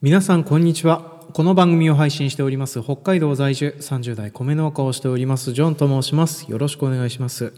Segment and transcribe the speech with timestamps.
[0.00, 1.00] 皆さんこんにちは。
[1.32, 6.48] この番組を配信しております北海道在住30代米農家をしておりますジョンと申します。
[6.48, 7.52] よろしくお願いします。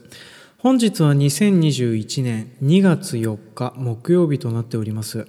[0.57, 5.29] 本日は2021年2月4日木曜日となっております。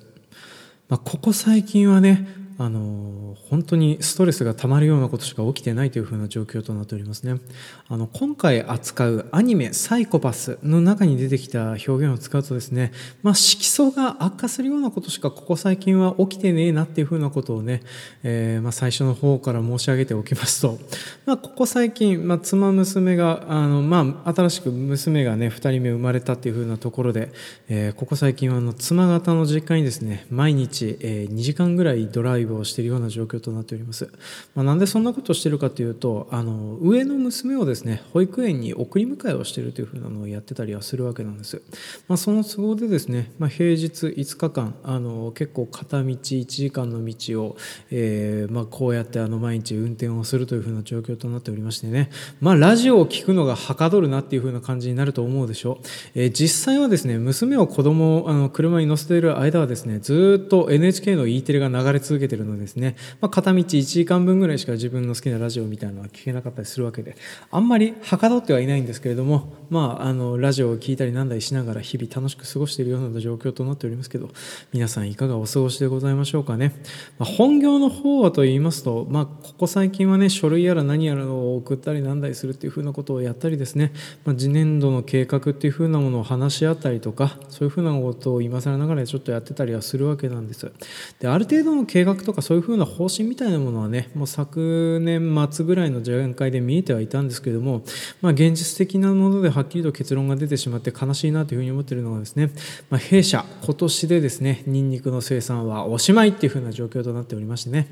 [0.88, 2.30] まあ、ここ最近はね
[2.64, 7.40] あの本当にストレスがたまるようなことしか起きてないというふうな状況となっておりますね。
[7.88, 12.92] あの今回扱うアニメ「サイコパス」の中に出てきた表現を使うとですね、
[13.24, 17.82] まあ、色素が悪化するようなことしかここ最近は起きてねえなっていうふうなことをね、
[18.24, 20.80] えー、まあ、最初の方から申し上げておきますと、
[21.26, 27.32] まあ、ここ最近、ま妻娘があの、まあ、新しく娘がね2人目生まれたっていうふうなところで、
[27.70, 34.12] えー、ここ最近はあの妻方の実家にですね毎日、えー、2時間ぐらいドライブをしているような状況となっております。
[34.56, 41.62] まあ、なんでそんなことをしているかというとあの上の娘をですね保育園に送り迎えをしているというふうなのをやってたりはするわけなんです。
[42.08, 47.58] まあ、その都合でですね、まあ、平日5日間あの結構片道1時間の道を、
[47.90, 55.88] えーまあ、こうやってあの毎日運転をするというふうな状況となっておりましてね、まあ、ラジオを聞くのがはかどるなっていうふうな感じになると思うでしょう。
[56.16, 67.16] えー、実際はですね娘を子供をあの車に乗せている間はですねずっと NHK の E テレが流れ続けているのですね、まあ、片道1時間分ぐらいしか自分の好きなラジオみたいなのは聞けなかったりするわけで
[67.52, 74.30] あんまりはかどってはいないんですけれども、まあ、あのラジオを聴いたりなんだりしながら日々楽しく過ごしているような状況となっておりますけど
[74.74, 76.74] 皆さんいかがお過ごしでございましょうかね、
[77.18, 83.92] まあ、本業の方はと言いますと、まあ、ここ最近はね書類やら何やらを送ったりなんだりするっていうふうなことをやったりですね、
[84.26, 90.72] まあ、次年度の計画っていうふうなものを話し合ったりとかそういうふうなことを今更ながらちょっとやってたりはするわけなんです。
[91.20, 97.84] である程度の計画とかそういうふうな方針みたいなものはねもう昨年末ぐらいの段階で見えてはいたんですけれども、
[98.22, 102.52] まあ、現実的なものではっきりと結論が出てしまって悲しいなというふうに思っているのがですね、
[102.90, 107.88] まあ、弊社今年でですねニンニクの生産はおしまいっていうふうな状況となっておりましてね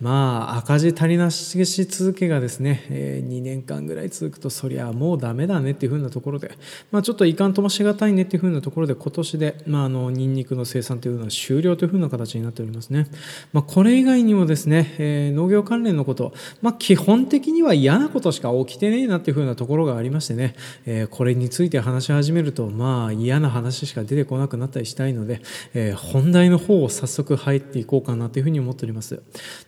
[0.00, 6.52] まあ赤字足りなし続けがですね、えー、2年間ぐらい続くとそりゃもうダメだねっていうふうなところで、
[6.90, 13.06] まあ、ちょっといかんともしがたいねっていうふうなところで今年で、まあ、あのニンニクの生産というのは終了というふうな形になっておりますね、
[13.52, 20.54] まあ、これ以外にもですね、えー、農業関連のこと、まあ、基本的には嫌なことしか起きてねえなっていうふうなところがありましてね、
[20.86, 25.42] えー、これについて話し始めるとまあ嫌な話しか出てこなくなったりしたいので、
[25.74, 29.20] えー、本題の方を早速入っていこうかなというふうに思っております。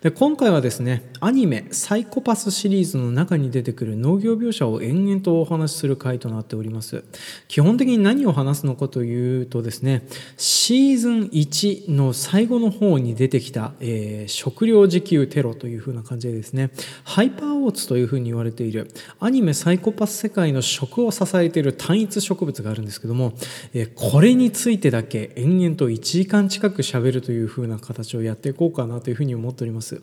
[0.02, 7.02] で今回はですねアニメ「サイコパス」シリーズの中に出てくる農業描写を延々とお話しする回となっております。
[7.48, 10.06] 基本的に何を話すのかというとですね
[10.36, 13.95] シーズン1の最後の方に出てきた、えー、
[14.26, 16.70] 食料自給テロというふうな感じでですね
[17.04, 18.90] ハイパーオーツというふうに言われている
[19.20, 23.32] アニメサイコパス世界の食を支えている単一植物があるんですけども、
[23.74, 30.00] えこれについてだけ延々と1時間近く喋るというふうな形をやっていこうかなというふうに思っております。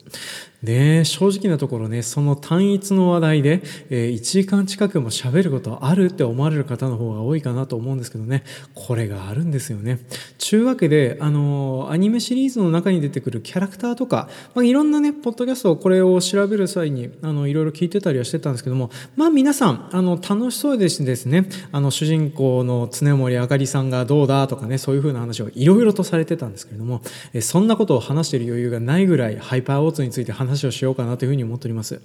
[0.64, 8.44] で正直なところねその単一の話題で、え1時間近くも喋ることあるって思われる方の方が多いかなと思うんですけどね
[8.74, 10.00] これがあるんですよね。
[10.38, 21.46] ちゅうわけであのアニメシリーズの中に出てくるキャラクターとか、まあ、いろんなねポッドキャストをこれを調べる際にあのいろいろ聞いてたりはしてたんですけどもまあ皆さんあの楽しそうでしですね。
[21.72, 27.02] あの主人公の常森あかりさんがどうだとかねそういうふうな話をいろいろとされてたんですけれども
[27.34, 32.02] えそんなことを話している余裕がないぐらいハイパーオーツについて話をしようかなというふうに思っております。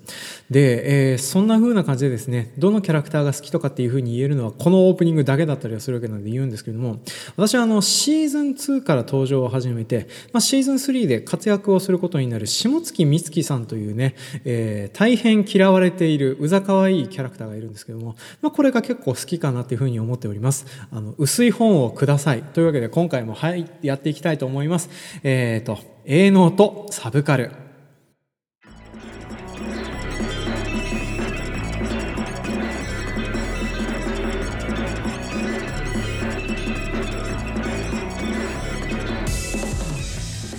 [0.50, 7.00] で、えー、そんなふうな感じでですねどのキャラクターが好きとかっていうふうに言えるのはこのオープニングだけだったりはするわけなので言うんですけれども
[7.36, 14.14] 私はあのシーズン2から登場を始めて、まあ、シーズン3で活躍をすることになる下月美月さんというね、
[14.44, 20.66] えー、大変嫌われているうざかわいいキャラクターがいるんですけども、まあ、これが結構好きかなっていうふうに思っております。
[20.90, 22.42] あの薄い本をください。
[22.42, 24.90] というわけで今回もはいやっていきたいと思います。
[25.22, 27.67] えっ、ー、と営農とサブカル。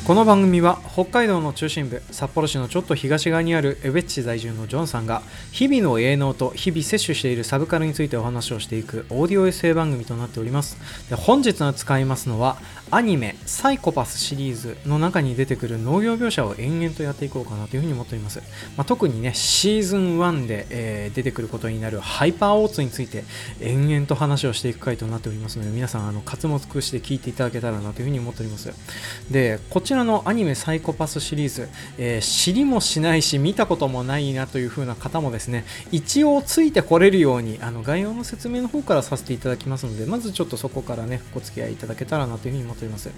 [0.09, 5.21] この番組は北海道の中心部札幌市のちょっと東側にある江別市在住のジョンさんが
[5.51, 10.77] 日々の営農と日々摂取しているサブカルについてお話をしていくオーディオエッセイ番組となっております。
[11.11, 12.57] で本日の使いますのは
[12.89, 18.39] アニメ「サイコパス」シリーズの中に出てくる農業描写を延々とやっていこうかなというふうに思っております、
[18.77, 23.25] まあ、特にねシーズン1で、えー、出てくることになるハイパーオーツについて
[23.61, 28.73] 延々と話をしていく回となっておりますので皆さんあの活も尽くして聞いていただけたらなというふうに思っております。
[29.29, 43.09] でこちららのアニメサイコパスシリーズ、えー、知りもしないし見たこともないなという風な方もですね一応ついてこれるようにあの概要の説明の方からさせていただきますのでまずちょっとそこからねお付き合いいただけたらなというふうに思っております。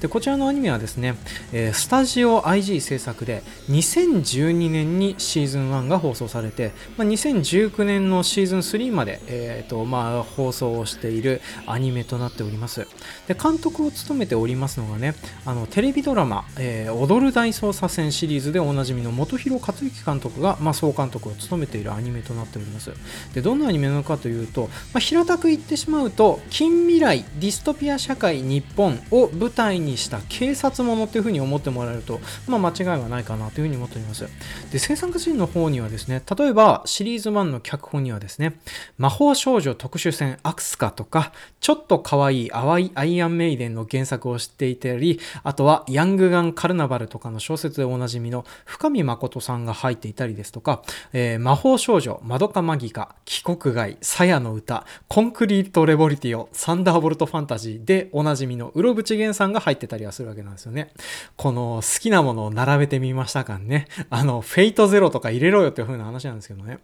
[0.00, 1.16] でこちらのアニメはですね、
[1.52, 12.86] えー、スタジオ IG 制作で2012年にシーズン1が放送されて、まあ、2019年のシーズン3まで、えーとまあ、放送をしているアニメとなっております。
[13.26, 15.14] で監督を務めておりますのがね
[15.44, 22.92] あのテレビドラマ、えー、踊る大捜査線シリーズでおなじみの本広克之監督が、まあ、総監督を務めているアニメとなっております。
[23.34, 34.26] でどんなアニメなのかというと、まあ、平たく言ってしまうと近未来ディストピア社会日本を舞台にした警察ものというふうに思ってもらえると、まあ、間違いはないかなというふうに思っております。
[34.70, 38.58] で制作陣の方にはですね例えばシリーズ1の脚本にはですね
[38.98, 50.82] 魔法少女特殊戦アクスカとかちょっと可愛い淡いイアンメイデンの原作を知っていたりあとはヤングガンカルナバルとかの小説でおなじみの深見誠さんが入っていたりですとか、
[51.12, 60.92] えー、魔法少女、マドカマギカ、帰国外、サヤの歌、コンクリートレボリティオ、サンダーボルトファンタジーでおなじみのうろぶちげんさんが入ってたりはするわけなんですよね。
[61.36, 63.86] この好きなものを並べてみましたかね。
[64.10, 66.78] あの、フェイトゼロとか入れろよっていう風な話なんですけどね。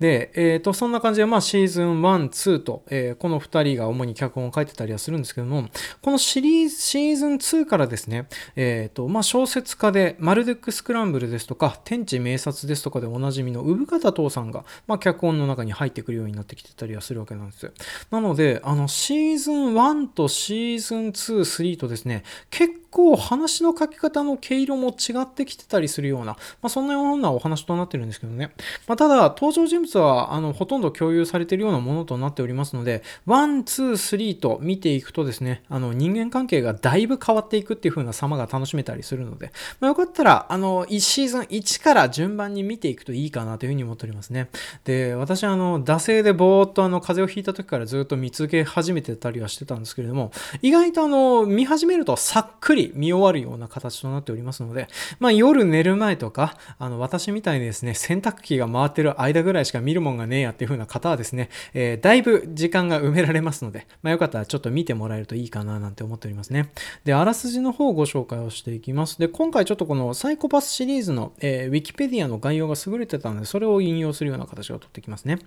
[0.00, 5.68] で、えっ、ー、と、そんな感じで、まあ、シーズン1、2と、えー、この2人が主に脚本を書いてたりはするんですけども、
[6.02, 17.72] このシリーズ、シーズン2からですね、えっ、ー、と、まあ、小説家で、マルデックスクランブルですとか、天地名察ですとかでおなじみの産方父さんが、まあ、脚本の中に入ってくるようになってきてたりはするわけなんです。
[18.10, 28.50] なので、あの、シーズン1とシーズン2、3とですね、結構話の書き方の毛色も違ってきてたりするような、まあ、そんなようなお話となってるんですけどね。
[28.88, 44.48] まあ、ただ、登場人物はあのほとんど共有されているようなものとなっておりますので、1、2、3と見ていくとですね、あの人間関係がだいぶ変わっていくっていう風な様が楽しめたりするので、まあ、よかったら、あの、1シーズン1から順番に見ていくといいかなという風に思っておりますね。
[44.82, 54.88] で、私あの、惰性でぼーっとあの、風邪をひいた時からずっと見続け始めてたりはしてたんですけれども、意外とあの、見始めるとさっくり見終わるような形となっておりますので、
[55.18, 66.70] まあ、夜寝る前とか、あの、私みたいにですね、洗濯機が回ってる間ぐらいしか見るもんがねえやっていう風な方はですね、えー、だいぶ時間が埋められますので、まあ、よかったらちょっと見てもらえるといいかななんて思っておりますね。
[67.04, 69.18] で、あらすじの方をご紹介をしていきます。
[69.18, 75.38] で、今回ちょっとこのサイコパスシリーズの、えー、ウィキペディアの概要が優れてたので、それを引用するような形をとってきますね。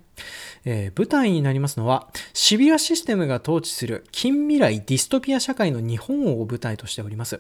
[0.66, 7.21] えー、舞台になりますのは、シビアシステムが統治する近未来ディストピア社会の日本を舞台としております。
[7.22, 7.40] ます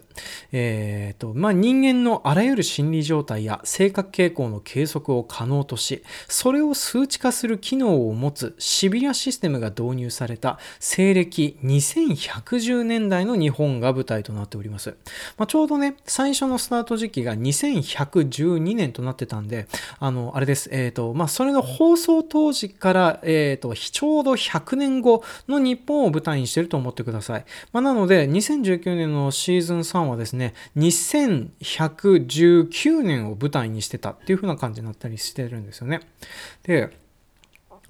[0.51, 14.95] えーとまあ、人間のあらゆる心理状態や性格傾向の計測を可能とし、それを数値化する機能を持つシビアシステムが導入された西暦2110年代の日本が舞台となっております。
[15.38, 19.68] まあ、ちょうどね、最初のスタート時期が2112年となってたんで、
[20.00, 20.69] あの、あれです。
[20.72, 27.45] えっ、ー、と、まあ、それの放送当時から、えっ、ー、と、ちょうど100年後の日本を舞台にしてると思ってください。
[27.72, 36.01] まあ、なので、2019年のシーズン3はですね、2119年を舞台にしてたっていう風な感じになったりしてるんですよね。
[36.63, 36.95] で、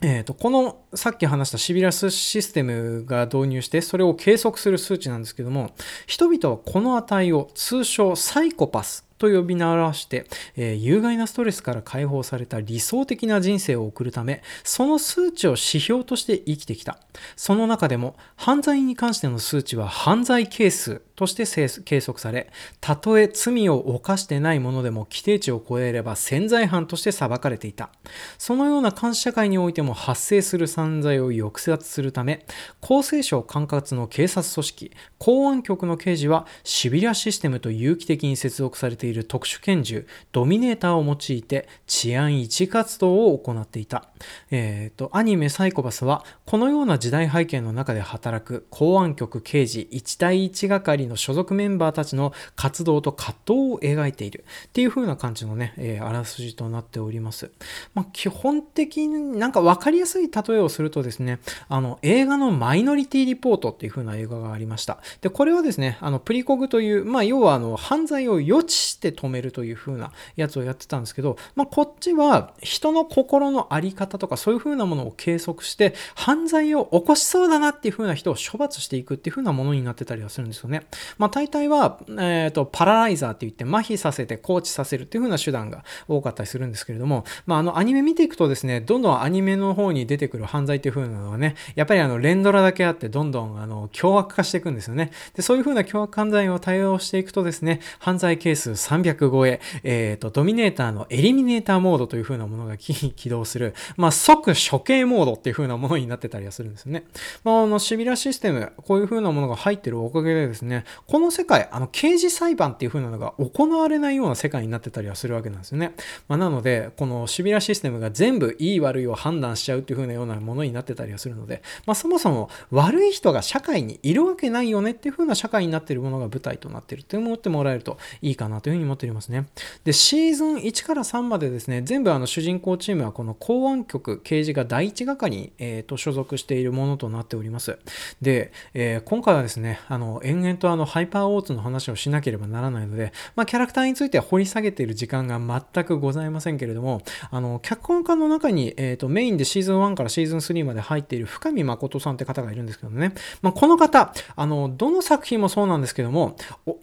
[0.04, 5.76] えーと、このさっき話したシビラスシステムが導入してそれを計測する数値なんですけども
[6.08, 10.26] 人々はこの値を通称サイコパスと呼び鳴らして、
[10.56, 16.98] えー、有害なストレスから解放された理想的な人生を送るため、その数値を指標として生きてきた。
[17.36, 21.46] その中でも、犯罪に関しての数値は犯罪係数として
[21.84, 27.92] 計測され、たとえ罪を犯してないものでも規定値を超えれば潜在犯として裁かれていた。
[28.40, 32.44] そのような監視社会においても発生する犯罪を抑圧するため、
[32.82, 44.11] 厚生省管轄の警察組織、公安局の刑事はシビリアシステムと有機的に接続されている特殊拳銃、ドミネーターを用いて治安維持活動を行っていた。
[44.52, 57.52] えっ、ー、と、アニメサイコパスは、このような時代背景の中で働く公安局刑事一対一係の所属メンバーたちの活動と葛藤を描いているっていう風な感じのね、えー、あらすじとなっております。
[57.94, 65.00] まあ、基本的になんか分かりやすい例えをするとですね、あの、映画のマイノリティリポートっていう風な映画がありました。
[65.22, 80.84] で、これはですね、あの、プリコグという、まあ、要はあの、犯罪を予知して止めるという風なやつをやってたんですけど、まあ、こっちは人の心の在り方とかそういう風なものを計測して犯罪を起こしそうだなっていう風な人を処罰していくっていう風なものになってたりはするんですよね。
[81.18, 107.06] まあ、大体は、えーと、パラライザーって言って麻痺させて放置させるっていう風な手段が多かったりするんですけれども、まあ、あのアニメ見ていくとですねどんどんアニメの方に出てくる犯罪っていう風なのはねやっぱりあの連ドラだけあってどんどんあの凶悪化していくんですよねでそういう風な凶悪犯罪を対応していくとですね犯罪係数300超ええーと、ドミネーターのエリミネーターモードという風なものが起動する、まあ、即処刑モードっていう風なものになってたりはするんですよね。
[107.44, 115.94] まあ、あのシビラシステム、こういう風なものが入ってるおかげでですね、この世界、あの刑事裁判っていう風なのが行われないような世界になってたりはするわけなんですよね。
[116.28, 129.46] まあ、なので、このシビラシステムが全部いい悪いを判断しちゃうっていう風なようなものになってたりはするので、まあ、そもそも悪い人が社会にいるわけないよねっていう風な社会になってるものが舞台となってるって思ってもらえるといいかなという風に思っておりますね。
[129.84, 137.78] で、シーズン1から3までですね、全部あの主人公チームはこの公安局刑事が第一係に、えー、と所属しているものとなっております。
[138.22, 156.36] で、えー、今回はですね、あの延々とあのハイパーオーツの話をしなければならないので、まあ、キャラクターについては掘り下げている時間が全くございませんけれども、あの脚本家の中に、えー、とメインでシーズン1からシーズン3まで入っている深見誠さんって方がいるんですけどね、まあ、この方、あのどの作品もそうなんですけども、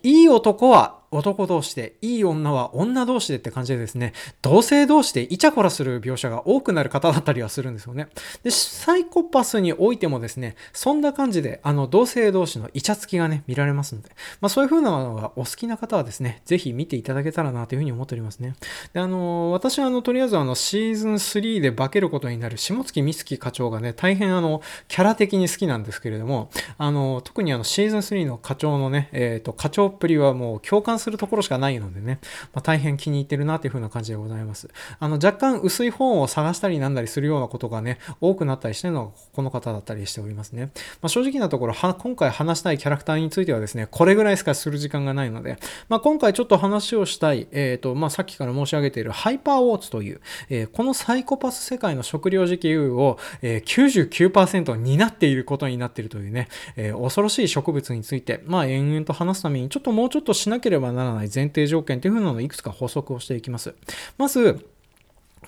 [0.02, 4.12] いい男は男同士で、いい女は女同士でって感じでですね、
[4.42, 8.08] 同性同士でイチャコラする描写が多くなる方だったりはするんですよね。
[8.42, 14.10] で、サイコパスにおいてもですね、そんな感じで、あの、同性同士のイチャつきがね、見られますので、
[14.40, 18.54] まあそういう風なのがお好きな方はですね、ぜひ見ていただけたらなというふうに思っておりますね。
[18.92, 32.18] で、あの、私はあの、とりあえずあの、シーズン3で化けることになる下月美月課長がね、大変あの、キャラ的に好きなんですけれども、あの、特にあの、シーズン3の課長のね、えっ、ー、と、課長っぷりはもう共感するところしかないのでね、
[32.52, 34.68] まあ、大変気に入ってるなという風な感じでございます。
[34.98, 40.70] あの、若干薄い本を探したりなんだりするようなことがね、多くなったりしてるのがこの方だったりしておりますね。
[41.00, 63.74] まあ、正直なところ、今回話したいキャラクターについてはですね、これぐらいしかする時間がないので、まあ、今回ちょっと話をしたい、えっ、ー、と、まあ、さっきから申し上げているハイパーウォーツという、えー、このサイコパス世界の食料自給を、えー、99%担っていることになっているというね、えー、恐ろしい植物について、まあ、延々と話すために、ちょっともうちょっとしなければならない前提条件というふうなのをいくつか補足をしていきます。
[64.16, 64.64] まず、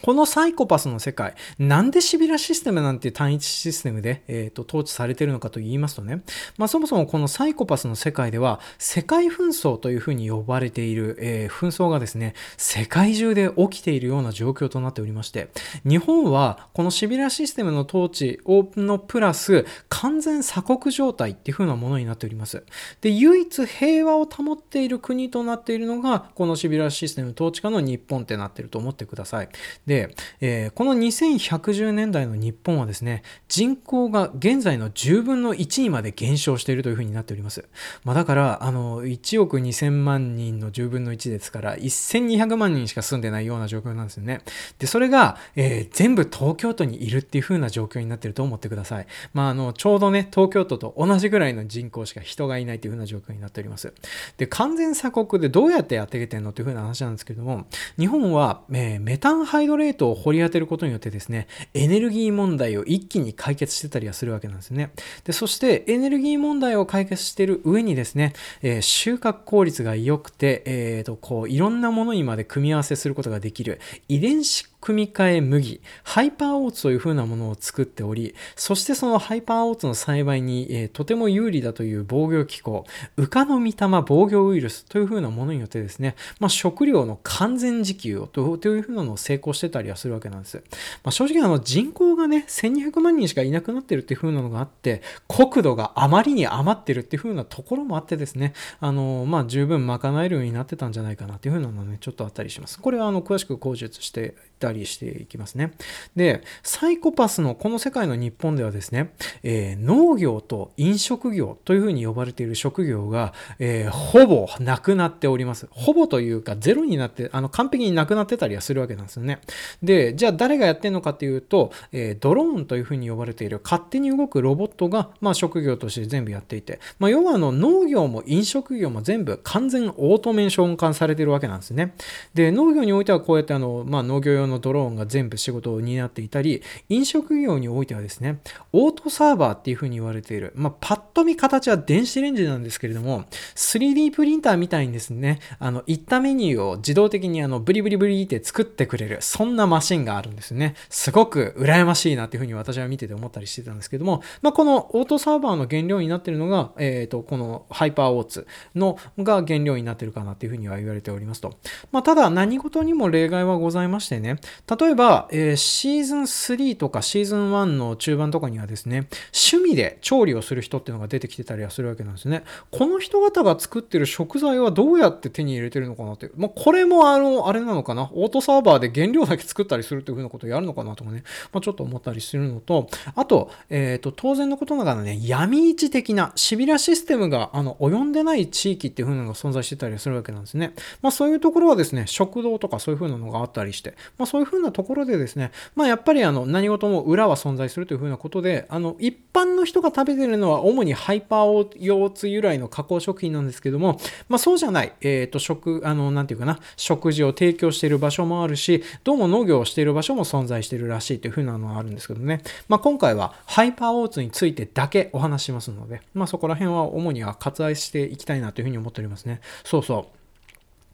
[0.02, 6.22] このサイコパスの世界、なんでシビラシステムなんて単一システムで、えーと、統治されているのかと言いますとね、
[6.56, 15.50] まあ、そもそもこのサイコパスの世界では、世界紛争というふうに呼ばれている、えー、紛争がですね、世界中で起きているような状況となっておりまして、
[15.84, 22.64] 日本はこのシビラシステムの統治のプラス、完全鎖国状態っていうふうなものになっております。
[23.02, 29.48] で、唯一平和を保っている国となっているのが、このシビラシステム統治下の日本ってなってると思ってください。
[29.90, 37.68] で、えー、この2110年代の日本はですね、人口が現在の10分の1にまで減少しているというふうになっております。
[38.04, 44.42] まあ、だから、あの、1億2000万人の10分の1ですから、1200万人しか住んでないような状況なんですよね。
[44.78, 49.08] で、それが、えー、全部東京都にいるっていう風な状況になってると思ってください。
[49.34, 53.92] まあ、あの、ちょうどね、東京都と同じぐらいの人口しか人がいないという風な状況になっております。
[54.36, 57.66] で、完全鎖国でどうやってやっていけてんのっていう風な話なんですけれども、
[57.98, 64.92] 日本は、えー、メタンハイドレレートを掘り当てることによってですね、エネルギー問題を一気に解決してたりはするわけなんですね。
[65.24, 82.84] で、そしてエネルギー問題を解決している上にですね、えー、収穫効率が良くて、えー、と、こう、いろんなものにまで組み合わせすることができる遺伝子組み換え麦、ハイパーオーツという風なものを作っており、そしてそのハイパーオーツの栽培に、えー、とても有利だという防御機構、
[83.16, 83.74] ウカの御霊
[84.06, 90.62] 防御ウイルスという風なものによってですね、まあ、食料の完全自給をという風なのを成功してたりはするわけなんです。
[91.04, 102.80] まあ、正直あの人口がね、1200万人しかいなくなってるっていう風なのがあって、国土があまりに余ってるっていう風なところもあってですね、あの、まあ、十分賄えるようになってたんじゃないかなっていう風なのね、ちょっとあったりします。
[102.80, 105.72] これはあの、詳しく口述してたりしていきますね。
[106.14, 109.12] で、サイコパスのこの世界の日本ではですね、
[109.42, 115.66] えー、農業と飲食業というふうに呼ばれている職業が、えー、ほぼなくなっております。
[115.70, 119.40] ほぼというかゼロになって、あの完璧になくなってたりはするわけなんですよね。
[119.82, 131.94] で、じゃあ誰がやってんのかっていうと、えー、ドローンというふうに呼ばれている勝手に動くロボットが、まあ、職業として全部やっていて、まあ、要はあの農業も飲食業も全部完全オートメーション化されてるわけなんですね。
[132.34, 138.40] で、農業においてはこうやってあの、まあ、農業用ののドローンが全部仕事を担っていたり、飲食業においてはですね、
[138.72, 150.74] オートサーバーっていうふうに言われている、まあ、パッと見形は電子レンジなんですけれども、3D プリンターみたいにですね、あの、いったメニューを自動的にあの、ブリブリブリって作ってくれる、そんなマシンがあるんですね。
[150.88, 161.56] すごく羨ましいなっていうふうに私は見てて思ったりしてたんですけども、まあ、このオートサーバーの原料になっているのが、えっ、ー、と、このハイパーオーツのが原料になっているかなっていうふうには言われておりますと。
[161.92, 164.36] まあ、ただ何事にも例外はございましてね、
[164.78, 172.44] 例えば、えー、シーズン3とかシーズン1の中盤とかにはですね、趣味で調理をする人っていうのが出てきてたりはするわけなんですね。
[172.70, 176.30] この人方が作ってる食材はどうやって手に入れてるのかなって。
[176.36, 190.74] まあ、これもあの、あれなのかな、オートサーバーで原料だけ作ったりするっていうふうなことをやるのかなとかね、まあ、ちょっと思ったりするのと、あと、えっ、ー、と、当然のことながらね、闇市的なシビラシステムが、あの、及んでない地域っていう風なのが存在してたりするわけなんですね。
[191.02, 212.42] まあ、そういうところはですね、食堂とかそういう風なのがあったりして、ま、そういう風なところでですね、まあ、やっぱりあの、何事も裏は存在するという風なことで、あの、一般の人が食べてるのは主にハイパー腰痛由来の加工食品なんですけども、まあ、そうじゃない、えっ、と、食、あの、なんていうかな、食事を提供している場所もあるし、どうも農業をしている場所も存在しているらしいという風なのはあるんですけどね。
[212.68, 219.40] まあ、今回はハイパーオーツについてだけお話しますので、まあ、そこら辺は主には割愛していきたいなというふうに思っておりますね。
[219.64, 220.19] そうそう。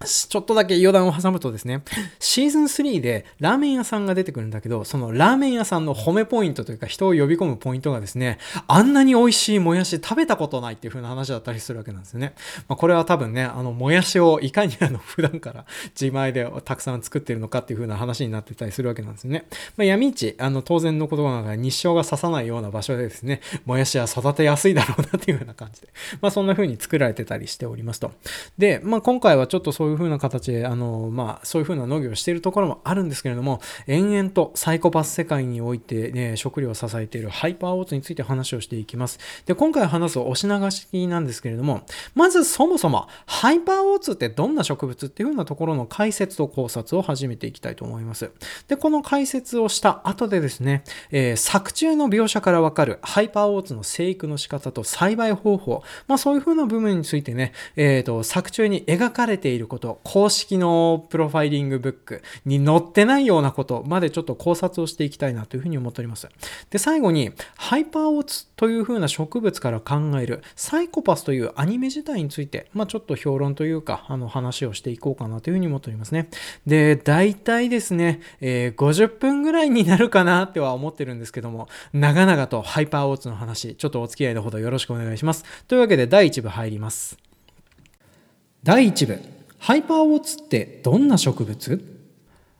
[0.04, 1.82] ちょっとだけ余談を挟むとですね、
[2.20, 12.34] シーズン3でラーメン屋さんが出てくるんだけど、そのラーメン屋さんの褒めポイントというか人を呼び込むポイントがですね、あんなに美味しいもやし食べたことないっていう風な話だったりするわけなんですよね。
[12.68, 15.64] まあ、これは多分ね、あの、もやしをいかにあの、普段から
[15.98, 19.46] 自前でたくさん作ってるのかっていう風な話になってたりするわけなんですよね。
[19.78, 25.88] まあ、闇市、あの、当然のことながら日照が差さないような場所でですね、もやしは育てやすいだろうなっていう風な感じで、
[26.20, 28.12] まあ、そんな風に作られてたりしておりますと。
[28.58, 39.18] で、まあ、今回はちょっとそうういう風な形であの、まあ、そういうふうな農業をしているところもあるんですけれども、延々とサイコパス世界において、ね、食料を支えているハイパーオーツについて話をしていきます。
[39.46, 41.82] で、今回話すお品流しなんですけれども、
[42.14, 48.30] まずそもそも、ハイパーオーツってどんな植物っていうふうなところの解説と考察を始めていきたいと思います。
[48.68, 66.28] で、この解説をした後でですね、えー、作中の描写からわかるハイパーオーツの生育の仕方と栽培方法、まあそういうふうな部分についてね、えっ、ー、と、作中に描かれていること、と公式のプロファイリングブックに載ってないようなことまでちょっと考察をしていきたいなというふうに思っております。
[66.70, 76.28] で、最後に、ハイパーオーツというふうな植物から考えるサイコパスというアニメ自体について、まあ、ちょっと評論というか、あの話をしていこうかなというふうに思っておりますね。
[76.66, 85.44] で、大体ですね、えー、50分ぐらいになるかなっては思ってるんですけども、長々とハイパーオーツの話、ちょっとお付き合いのほどよろしくお願いします。
[85.68, 87.18] というわけで、第1部入ります。
[88.62, 89.35] 第1部。
[89.58, 91.96] ハイパーオーツってどんな植物？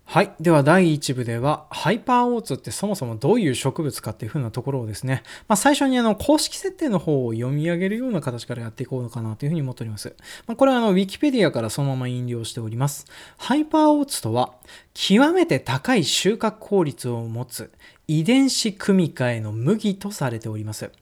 [0.08, 0.32] はい。
[0.40, 10.14] では、第1部では、ハイパーオーツってそもそもどういう植物かっていう風なところをですね、まあ、最初にあの、公式設定の方を読み上げるような形からやっていこうのかなというふうに思っております。
[10.46, 13.04] まあ、これはあの、ウィキペディアからそのまま引用しております。
[13.36, 14.54] ハイパーオーツとは、
[14.94, 17.72] 極めて高い収穫効率を持つ
[18.06, 20.92] 遺伝子組み換えの麦とされております。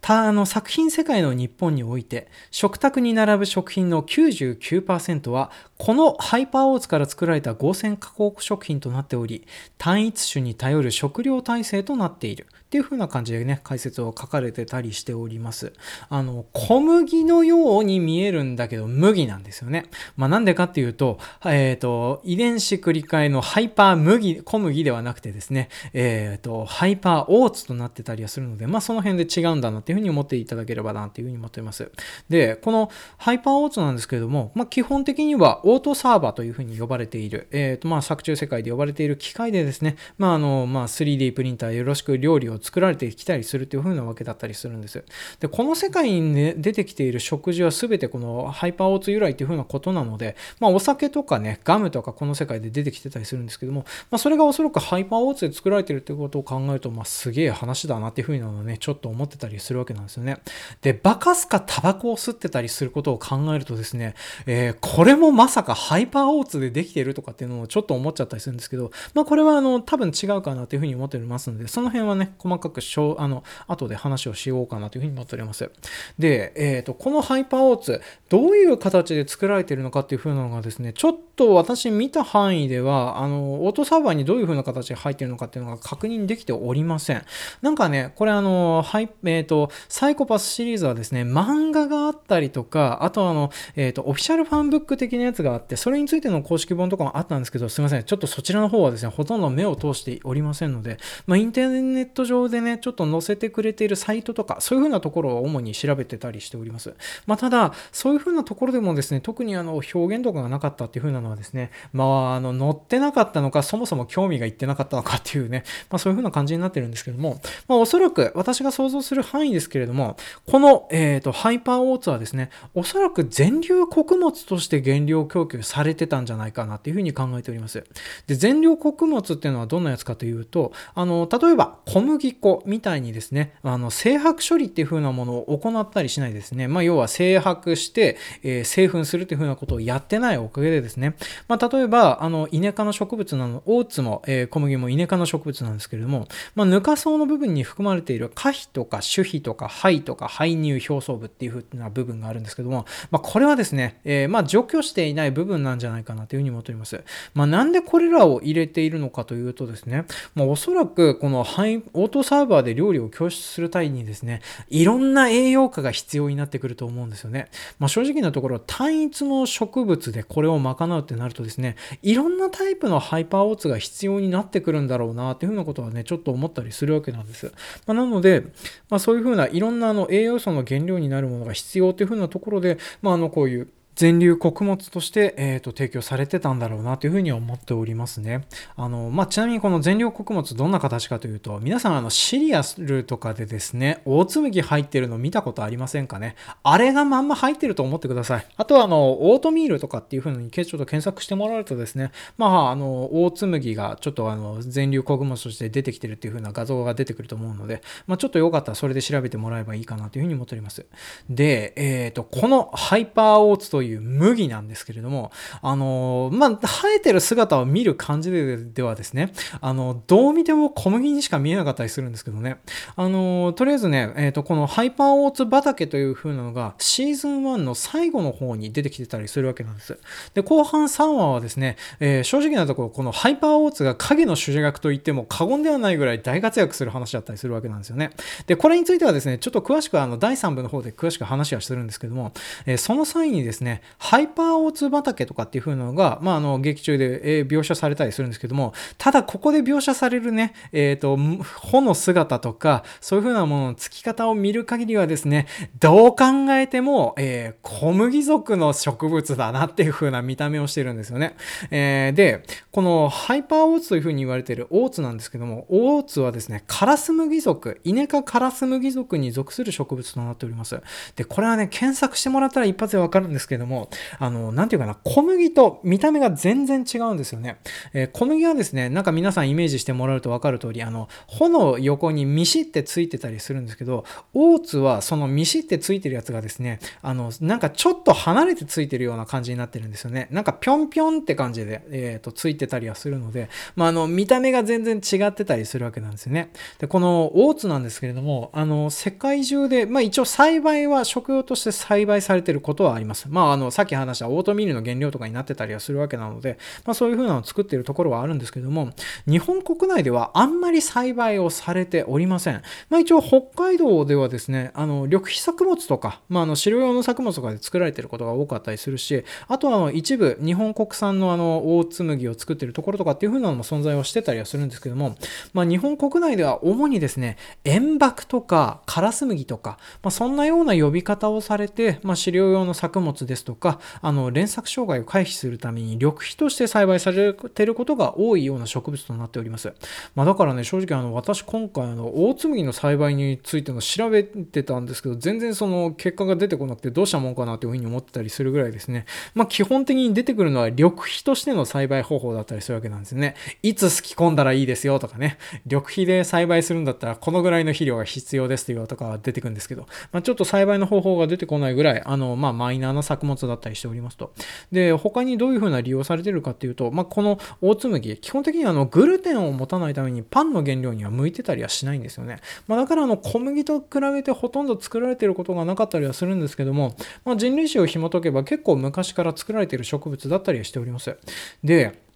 [0.00, 9.46] たあの作品世界の日本において食卓に並ぶ食品の99%はこのハイパーオーツから作られた合成加工食品となっており
[9.78, 12.46] 単一種に頼る食料体制となっている。
[12.70, 15.72] っていう風な感じでね、解説を書かれてたりしております。
[16.08, 19.86] あの、小麦のように見えるんだけど、麦なんですよね。
[20.16, 31.90] まあなんでかっていうと、えっ、ー、と、遺伝子繰り替えのハイパー麦、小麦ではなくてですね、えっ、ー、と、ハイパーオーツとなってたりはするので、まあその辺で違うんだなっていう風に思っていただければなっていう風に思っています。
[32.28, 45.04] で、このハイパーオーツなんですけれども、まあ基本的にはオートサーバーという風に呼ばれている、えっ、ー、と、まあ作中世界で呼ばれている機械でですね、まああの、まあ 3D プリンターよろしく料理を作られてきたりするという風なわけだったりするんです。
[45.40, 60.38] で、この世界に、ね、出てきている食事は全てこのハイパーオーツ由来という風なことなので、まあお酒とかね、ガムとかこの世界で出てきてたりするんですけども、まあそれがおそらくハイパーオーツで作られてるってことを考えると、まあすげえ話だなっていう風なのはね、ちょっと思ってたりするわけなんですよね。
[60.82, 64.14] で、バカすかタバコを吸ってたりすることを考えるとですね、
[64.46, 75.70] えー、これもまさかハイパーオーツでできているとかっていうのをちょっと思っちゃったりするんですけど、まあこれはあの多分違うかなという風に思っておりますので、その辺はね、細かくしょあの後で話をしようかなというふうに思っております。
[76.18, 87.22] で、えーと、このハイパーオーツ、どういう形で作られているのかっていうふうなのがですね、ちょっと私見た範囲では、あの、オートサーバーにどういうふうな形で入っているのかっていうのが確認できておりません。
[87.62, 98.04] なんかね、これあの、ハイ、えっ、ー、と、サイコパスシリーズはですね、漫画があったりとか、あとあの、えっ、ー、と、オフィシャルファンブック的なやつがあって、それについての公式本とかもあったんですけど、すいません。
[98.04, 106.94] ちょっとそちらの方はですね、ほとんど目を通しておりませんので、まあ、インターネット上でね、ちょっと載せてくれているサイトとか、そういうふうなところを主に調べてたりしております。
[107.26, 127.84] まあ、ただ、そういうふうなところでもですね、特にあの、表現とかがなかったっていうふうなのはですね、まあ、あの、載ってなかったのか、そもそも興味がいってなかったのかっていうね、まあ、そういうふうな感じになってるんですけども、まあ、おそらく私が想像する範囲ですけれども、この、えっ、ー、と、ハイパーオーツはですね、おそらく全粒穀物として原料供給されてたんじゃないかなっていうふうに考えております。
[128.26, 136.68] で、全量穀物っていうのはどんなやつかというと、あの、例えば小麦粉みたいにですね、あの、精白処理っていう風なものを行ったりしないですね。
[136.68, 141.16] まあ、要は精白して、えー、製粉するっていう風なことをやってないおかげでですね、
[141.48, 157.02] まあ、例えば、あの、イネ科の植物なの、オーツも、えー、小麦もイネ科の植物なんですけれども、まあ、ぬか層の部分に含まれている可否とか種皮とか肺とか排乳表層部っていう風な部分があるんですけども、まあ、これはですね、えー、まあ、除去していない部分なんじゃないかなというふうに思っております。
[157.34, 167.48] まあ、なんでこれらを入れているのかというとですね、まあ、おそらくこのハイオートサーバーで料理を教出する際にですね、いろんな栄養価が必要になってくると思うんですよね。
[167.78, 177.52] まあ、正直なところ、単一の植物でこれを賄うってなるとですね、いろんなタイプのハイパーオーツが必要になってくるんだろうなっていうふうなことはね、ちょっと思ったりするわけなんです。
[177.86, 178.44] まあ、なので、
[178.88, 188.46] まあ、そういうふうないろんなあの栄養素の原料になるものが必要っていうふうなところで、まあ、あのこういう全粒穀物として、えーと、提供されてたんだろうなというふうに思っておりますね。
[188.76, 196.36] あのまあ、ちなみにこの全粒穀物どんな形かというと皆さんあのシリアルとかでですね大紬入ってるの見たことありませんかね？
[196.62, 198.46] あれがまんま入ってると思ってください。
[198.56, 210.86] あとはあのオートミールとかっていうふうにちょっと検索してもらうとですねまああの大紬がちょっとあの全粒穀物として出てきてるっていうふうな画像が出てくると思うので、まあ、ちょっとよかったらそれで調べてもらえばいいかなというふうに思っております。
[211.28, 222.60] で、えっ、ー、とこのハイパーオーツとという麦なんですけれども、あの、まあ、生えてる姿を見る感じでではですね、あの、どう見ても小麦にしか見えなかったりするんですけどね、
[222.94, 229.98] あの、とりあえずね、えっ、ー、と、このハイパーオーツ畑という風なのがシーズン1の最後の方に出てきてたりするわけなんです。
[230.34, 238.10] で、後半3話はですね、えー、正直なところ、このハイパーオーツが影の主役と言っても過言ではないぐらい大活躍する話だったりするわけなんですよね。
[238.46, 242.32] で、これについてはですね、ちょっと詳しくあの、第3部の方で詳しく話はするんですけども、
[242.66, 255.46] えー、その際にですね、ハイパーオーツ畑とかっていう風のが、まあ、あの、劇中で、描写されたりするんですけども、ただここで描写されるね、えっ、ー、と、穂の姿とか、そういう風なものの付き方を見る限りはですね、
[255.78, 261.36] どう考えても、えー、小麦属の植物だなっていう風な見た目をしてるんですよね。
[261.70, 270.80] えー、で、このハイパーオーツという風に言われているオーツなんですけども、オーツはですね、カラス麦属、イネ科カラス麦属に属する植物となっております。
[271.16, 277.58] で、これはね、検索してもらったら一発でわかるんですけども、あの、なんていうかな、小麦と見た目が全然違うんですよね。
[277.92, 290.28] えー、小麦はですね、なんか皆さんイメージしてもらうと分かる通り、あの、穂の横にミシってついてたりするんですけど、オーツはそのミシってついてるやつがですね、あの、なんかちょっと離れてついてるような感じになってるんですよね。
[290.30, 296.50] なんかぴょんぴょんって感じで、えっ、ー、と、ついてたりはするので、まあ、あの、見た目が全然違ってたりするわけなんですよね。
[296.78, 303.26] で、このオーツなんですけれども、あの、世界中で、まあ一応栽培は食用として栽培されてることはあります。
[303.28, 308.90] まあ、あの、さっき話したオートミールの原料とかになってたりはするわけなので、まあ、そういう風なのを作っているところはあるんですけども、
[309.26, 312.62] 日本国内ではあんまり栽培をされておりません。
[312.88, 325.16] まあ、一応北海道ではですね、あの、緑肥作物とか、まあ、あの、飼料用の作物とかで作られてることが多かったりするし、あとはあの一部日本国産のあの、大紬を作っているところとかっていう風なのも存在をしてたりはするんですけども、
[325.52, 339.72] まあ、日本国内では主にですね、塩爆とかカラス麦とか、まあ、そんなような呼び方をされて、まあ、飼料用の作物ですとか、あの、連作障害を回避するために緑肥として栽培されていることが多いような植物となっております。
[340.14, 349.06] まあ、だからね、正直あの私今回あの大紬の栽培についての調べてたんですけど、全然その結果が出てこなくてどうしたもんかなというふうに思ってたりするぐらいですね。
[349.34, 353.34] まあ基本的に出てくるのは緑肥としての栽培方法だったりするわけなんですね。
[353.62, 364.32] いつすき込んだらいいですよとかね、緑肥で栽培するんだったらこのぐらいの肥料が必要ですというとか出てくるんですけど、まあ、ちょっと栽培の方法が出てこないぐらい、あの、まあマイナーな作物だったりしておりますと。
[364.72, 372.38] で、他にどういうふうな利用されてるかっていうと、まあ、このオーツ麦、基本的にあのグルテンを持たないためにパンの原料には向いてたりはしないんですよね。
[372.66, 381.16] まあ、だからあの小麦と比べてほとんど作られてることがなかったりはするんですけども、まあ、人類史を紐解けば結構昔から作られてる植物だったりはしております。
[381.62, 382.09] で、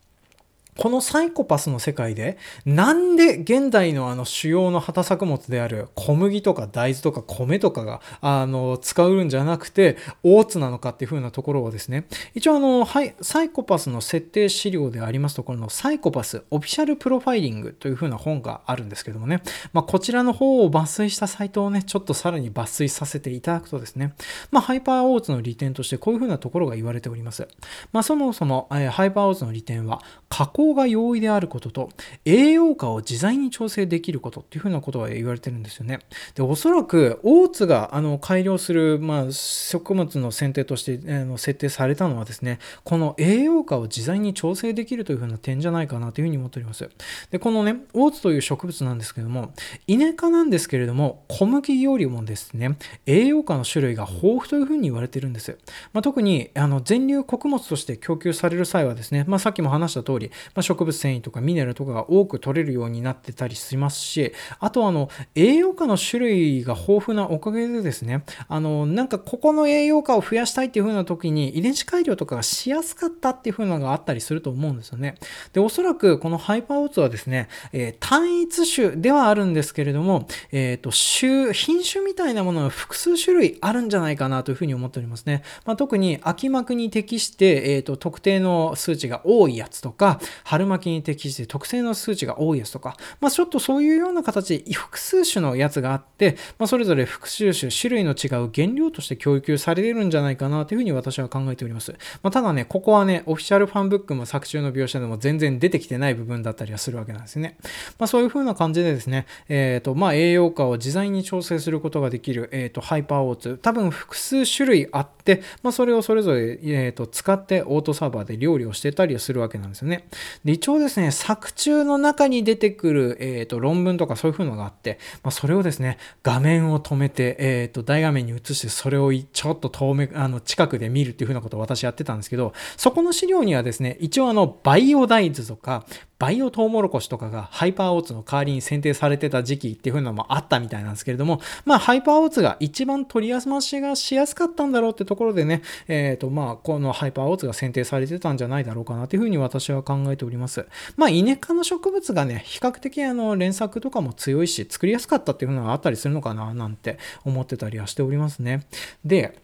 [0.79, 24.15] このサイコパスの世界で、なんで現代のあの主要の畑作物である小麦とか大豆とか米とかが、あの、使うんじゃなくて、オーツなのかっていう風なところをですね、一応あの、はい、サイコパスの設定資料でありますところのサイコパスオフィシャルプロファイリングという風な本があるんですけどもね、まあ、こちらの方を抜粋したサイトをね、ちょっとさらに抜粋させていただくとですね、
[24.51, 27.47] まあ、ハイパーオーツの利点としてこういう風なところが言われております。
[27.93, 31.91] まあ、そもそも、えー、ハイパーオーツの利点は、加工が容易であることと、
[32.25, 35.99] 栄養価を自在に調整できることっていうふうなことが言われてるんですよね。
[36.35, 46.89] で、おそらく、オーツがあの改良する、まあ、食物の選定としてあの設定されたのはですね、この栄養価を自在に調整できるというふうな点じゃないかなというふうに思っております。
[47.31, 49.53] で、このね、オーツという植物なんですけども、
[49.87, 55.59] イネ科なんですけれども、小麦よりもですね、栄養価の種類が豊富というふうに言われてるんです。
[55.93, 75.17] まあ、特にあの全粒穀物として供給される際はですね、まあ、さっきも話した通り、まあ、植物繊維とかミネラルとかが多く取れるようになってたりしますし、あとあの、栄養価の種類が豊富なおかげでですね、あの、なんかここの栄養価を増やしたいっていう風な時に遺伝子改良とかがしやすかったっていう風なのがあったりすると思うんですよね。
[75.53, 85.43] で、おそらくこのハイパーオーツはですね、えー、単一種ではあるんですけれども、えっ、ー、と、種、品種みたいなものが複数種類あるんじゃないかなというふうに思っておりますね。
[85.65, 101.93] まあ、特に秋巻に適して、えっ、ー、と、特定の数値が多いやつとか、春巻きに適して特性の数値が多いやつとか、まあ、ちょっとそういうような形で複数種のやつがあって、まあ、それぞれ複数種、種類の違う原料として供給されてるんじゃないかなというふうに私は考えております。
[102.23, 107.57] まあ、ただね、ここはね、オフィシャルファンブックも作中の描写でも全然出てきてない部分だったりはするわけなんですね。
[107.99, 120.07] まあ、そういうふうな感じでですね、えっ、ー、と、まあ、栄養価を自在に調整することができる、えっ、ー、と、ハイパーオーツ、多分複数種類あって、まあ、それをそれぞれ、えっ、ー、と、使ってオートサーバーで料理をしてたりするわけなんですよね。
[120.45, 135.87] で、一応ですね、作中の中に出てくる、えーと、論文とかそういう風のがあって、まあ、それをですね、画面を止めて、えーと、大画面に映してそれをちょっと遠目、あの近くで見るっていう風なことを私やってたんですけど、そこの資料にはですね、一応あの、バイオダイズとか、
[136.19, 150.67] バイオトウモロコシとかがハイパーオーツの代わりに選定されてた時期っていう風なのもあったみたいなんですけれども、まあ、ハイパーオーツが一番取り扱いがしやすかったんだろうってところでね、えっ、ー、と、まあ、このハイパーオーツが選定されてたんじゃないだろうかなという風に私は考えております。
[150.97, 158.67] まあ、イネ科の植物がね、比較的あの、連作とかも強いし、作りやすかったっていうのがあったりするのかな、なんて思ってたりはしておりますね。
[159.05, 159.44] で、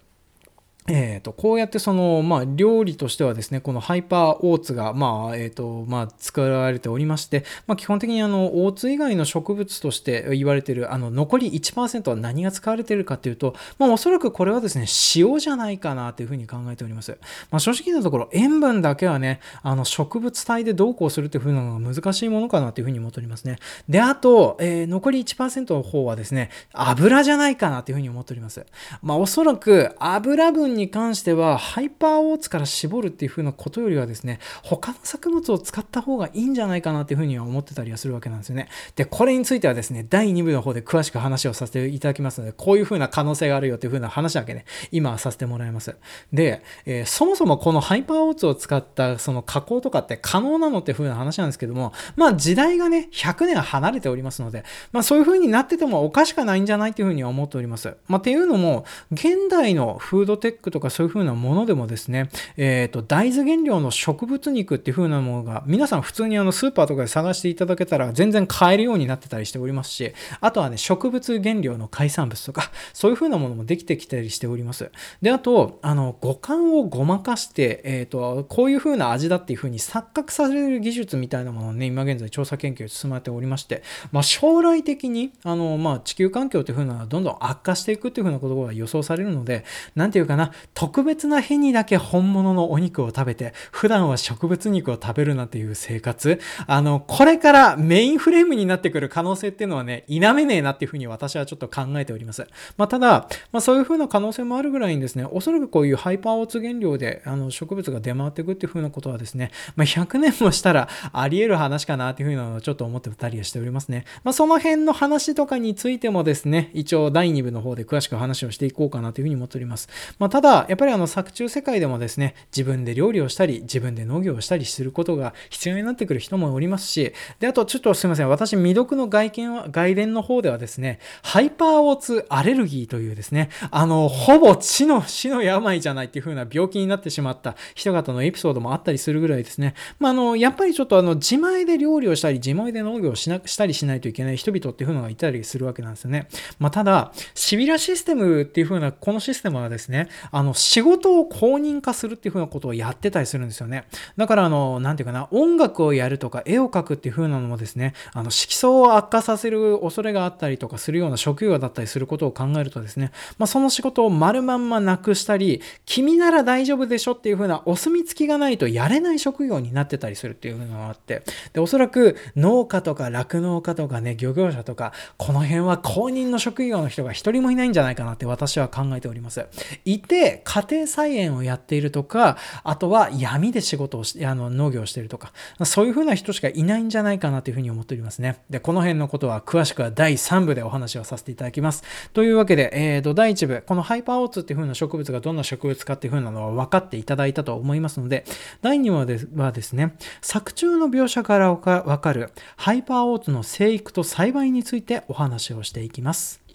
[0.89, 17.19] えーと、こうやってその、まあ、料理としてはですね、このハイパーオーツが、まあ、えーと、まあ、作られておりまして、まあ、基本的にあの、オーツ以外の植物として言われている、あの、残り1%は何が使われているかというと、まあ、おそらくこれはですね、塩じゃないかなというふうに考えております。
[17.51, 23.59] まあ、正直なところ、塩分だけはね、あの、植物体でどうこうするというふうなのが難しいものかなというふうに思っておりますね。
[23.89, 28.65] で、あと、えー、残り1%の方はですね、油じゃないかなというふうに思っております。
[29.03, 38.69] まあ、おそらく油分に関しては、ハイパーオーツから絞るっていう風なことよりはですね、他の作物を使った方がいいんじゃないかなっていう風には思ってたりはするわけなんですよね。
[38.97, 45.97] で、これについてはですね、第2部の方で詳しく話をさせていただきますので、こういう風な可能性があるよっていう風な話だけね、今はさせてもらいます。
[46.33, 57.97] で、えー、そもそもこのハイパーオーツを使ったその加工とかって可能なのっていう風な話なんですけども、まあ時代がね、100年離れておりますので、まあそういう風になっててもおかしくないんじゃないっていう風には思っております。
[58.09, 74.91] まあっていうのも、現代のフードテックとかそういう風なものでもですね、えっ、ー、と、大豆原料の植物肉っていう風なものが、皆さん普通にあのスーパーとかで探していただけたら全然買えるようになってたりしておりますし、あとはね、植物原料の海産物とか、そういう風なものもできてきたりしております。
[75.23, 102.47] で、あと、あの、五感をごまかして、えっ、ー、と、こういう風な味だっていう風に錯覚される技術みたいなものをね、今現在調査研究進めておりまして、まあ、将来的に、あの、まあ、地球環境っていう風なのはどんどん悪化していくっていう風なことが予想されるので、なんていうかな、特別な日にだけ本物のお肉を食べて、普段は植物肉を食べるなんていう生活、あの、これからメインフレームになってくる可能性っていうのはね、否めねえなっていうふうに私はちょっと考えております。
[102.77, 114.05] まあ、ただ、まあ、そういうふうな可能性もあるぐらいにですね、おそらくこういうハイパーオーツ原料であの植物が出回っていくっていうふうなことはですね、まあ、100年もしたらあり得る話かなっていうふうなのをちょっと思ってたりはしておりますね。
[114.25, 119.89] まあ、その辺の話とかについてもですね、一応第2部の方で詳しく話をしていこうかなというふうに思っております。
[120.19, 146.29] まあ、ただ、やっぱりあの作中世界でもですね、自分で料理をしたり、自分で農業をしたりすることが必要になってくる人もおりますし、で、あとちょっとすいません、私、未読の外見は、外伝の方ではですね、ハイパーオーツアレルギーというですね、あの、ほぼ死の、死の病じゃないっていう風な病気になってしまった人方のエピソードもあったりするぐらいですね、まあ、あの、やっぱりちょっとあの、自前で料理をしたり、自前で農業をしなしたりしないといけない人々っていう風のがいたりするわけなんですよね。
[146.59, 153.85] まあ、ただ、シビラシステムっていう風な、このシステムはですね、あの、仕事を公認化するっていう風なことをやってたりするんですよね。
[154.17, 179.47] だから、あの、なんていうかな、音楽をやるとか、絵を描くっていう風なのもですね、あの、色素を悪化させる恐れがあったりとかするような職業だったりすることを考えるとですね、まあ、その仕事を丸まんまなくしたり、君なら大丈夫でしょっていう風なお墨付きがないとやれない職業になってたりするっていうのがあって、で、おそらく農家とか酪農家とかね、漁業者とか、この辺は公認の職業の人が一人もいないんじゃないかなって私は考えております。
[179.85, 185.33] いて、で家庭菜園をやっているとか、あとは闇で仕事をして、あの、農業をしているとか、
[185.65, 188.41] そういう風な人しかいないんじゃないかなというふうに思っておりますね。
[188.51, 191.83] で、この辺のことは詳しくは第3部でお話をさせていただきます。
[192.13, 198.25] というわけで、えーと、第1部、このハイパーオーツっていう風な植物がどんな植物かっていう風なのは分かっていただいたと思いますので、
[198.61, 206.50] 第2話はですね、作中の描写からわかるハイパーオーツの生育と栽培についてお話をしていきます。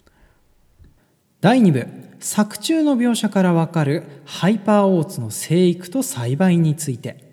[1.40, 1.86] 第2部
[2.18, 7.26] 作中の描写からわかるハイパーオーツの生育と栽培について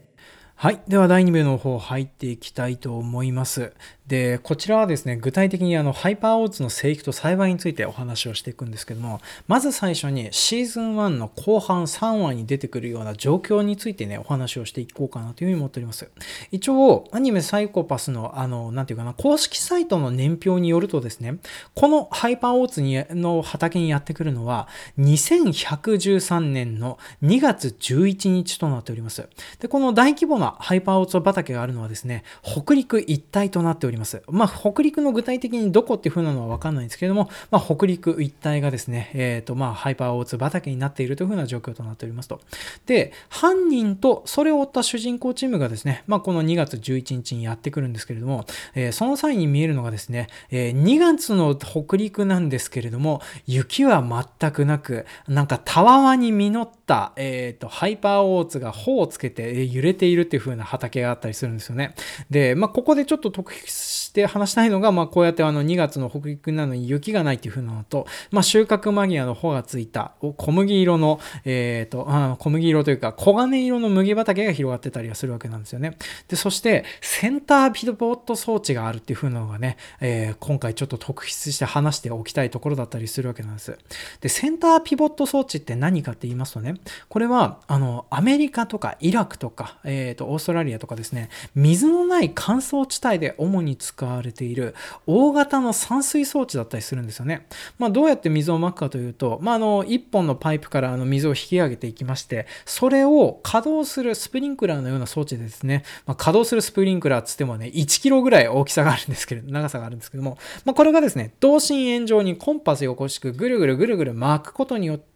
[0.56, 0.82] はい。
[0.88, 3.74] では、第2部の方入っていきたいと思います。
[4.08, 16.10] で、こちらはですね、具体的にあの、ハイパーオーツの生育と栽培についてお話をしていくんですけども、まず最初にシーズン1の後半3話に出てくるような状況についてね、お話をしていこうかなというふうに思っております。
[16.52, 21.38] 一応、アニメサイコパスの、あの、なんていうかな、公式サイトの年表によるとですね、
[21.74, 24.68] このハイパーオーツにの畑にやってくるのは、
[25.00, 29.30] 2113年の2月11日となっております。
[29.60, 33.93] で、この大規模なハイパーオーツ畑があるのはですね、北陸一帯となっております。
[33.94, 34.22] ります。
[34.28, 42.42] まあ、北陸の具体的にどこっていう風なのはわかんないんですけれども、まあ、北陸一帯がですね、えっ、ー、と、まあ、ハイパーオーツ畑になっているという風な状況となっておりますと。
[42.86, 54.04] で、犯人とそれを追った主人公チームがですね、まあ、この2月11日にやってくるんですけれども、えー、その際に見えるのがですね、えー、2月の北陸なんですけれども、雪は
[54.40, 61.96] 全くなく、なんかたわわに実った、えっ、と、ハイパーオーツが穂をつけて揺れているっていう風な畑があったりするんですよね。
[62.30, 63.68] で、まあ、ここでちょっと特筆
[64.14, 75.98] して話したいのが、まあ、こうやってあの2月の北陸なのに雪がないっていう風なのと、まあ、収穫間際の穂がついた小麦色の、えっ、ー、とあ、小麦色というか黄金色の麦畑が広がってたりはするわけなんですよね。
[76.28, 83.80] で、そしてセンターピボット装置があるっていう風なのがね、えー、今回ちょっと特筆して話しておきたいところだったりするわけなんです。
[84.22, 86.76] で、センターピボット装置って何かって言いますとね、
[87.10, 94.76] これはあのアメリカとかイラクとか、えーと、オーストラリアとかですね、水のない乾燥地帯で主に使われている
[95.08, 97.48] 大型の散水装置だったりするんですよね。
[97.78, 115.13] まあ、どうやって水をまくかというと、まあ、あの、1本のパイプからあの水を引き上げていきまして、それを稼働するスプリンクラーのような装置でですね、まあ、稼働するスプリンクラーっつってもね、1キロぐらい大きさがあるんですけど、長さがあるんですけども、まあ、これがですね、同心円状にコンパス横しくぐるぐるぐるぐる巻くことによって、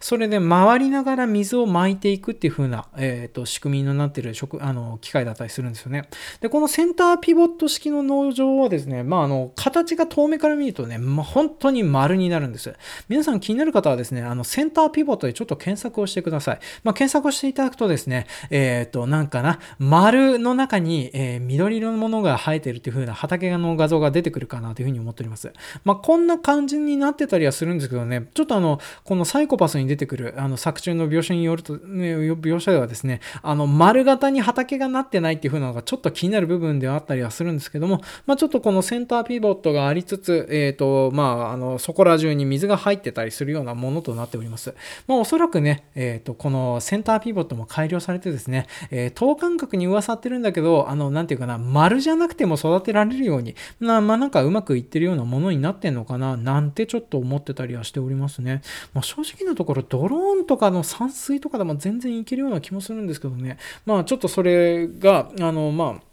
[0.00, 6.08] それで回りながら水を巻いていくっていう風な、えーと、仕組みになっている食あの機械だったりするんですよね。
[6.40, 12.72] で、このセンターピボット式の農場はですね、まあ、あの、形が遠目から見るとね、まあ、本当に丸になるんです。
[13.08, 16.58] 皆さん気になる方はですね、あの、センターピボットでちょっと検索をしてください。
[16.84, 25.52] まあ、検索をしていただくとですね、えっ、ー、と、なんかな、丸の中に、えー、緑色のものが生えてるっていう風な畑の画像が出てくるかなという風に思っております。
[25.84, 44.74] まあ、こんな感じになってたりはするんですけどね、ちょっとあの、このサイコパスに出てくる、あの、作中の描写によると、描写ではですね、あの、丸型に畑がなってないっていう風なのがちょっと気になる部分ではあったりはするんですけども、まあ、ちょっとこのセンターピボットがありつつ、えっ、ー、と、まあ、あの、そこら中に水が入ってたりするようなものとなっております。
[45.08, 58.62] まあ、おそらくね、えっ、ー、と、このセンターピボットも改良されてですね、えー、等間隔に噂ってるんだけど、あの、なんていうかな、丸じゃなくても育てられるように、ままあ、なんかうまくいってるようなものになってんのかな、なんてちょっと思ってたりはしておりますね。
[58.92, 63.58] まあ、正直なところ、ドローンとかの散水とかでも全然いけるような気もするんですけどね。
[63.86, 66.09] まあちょっとそれが、あの、まあ、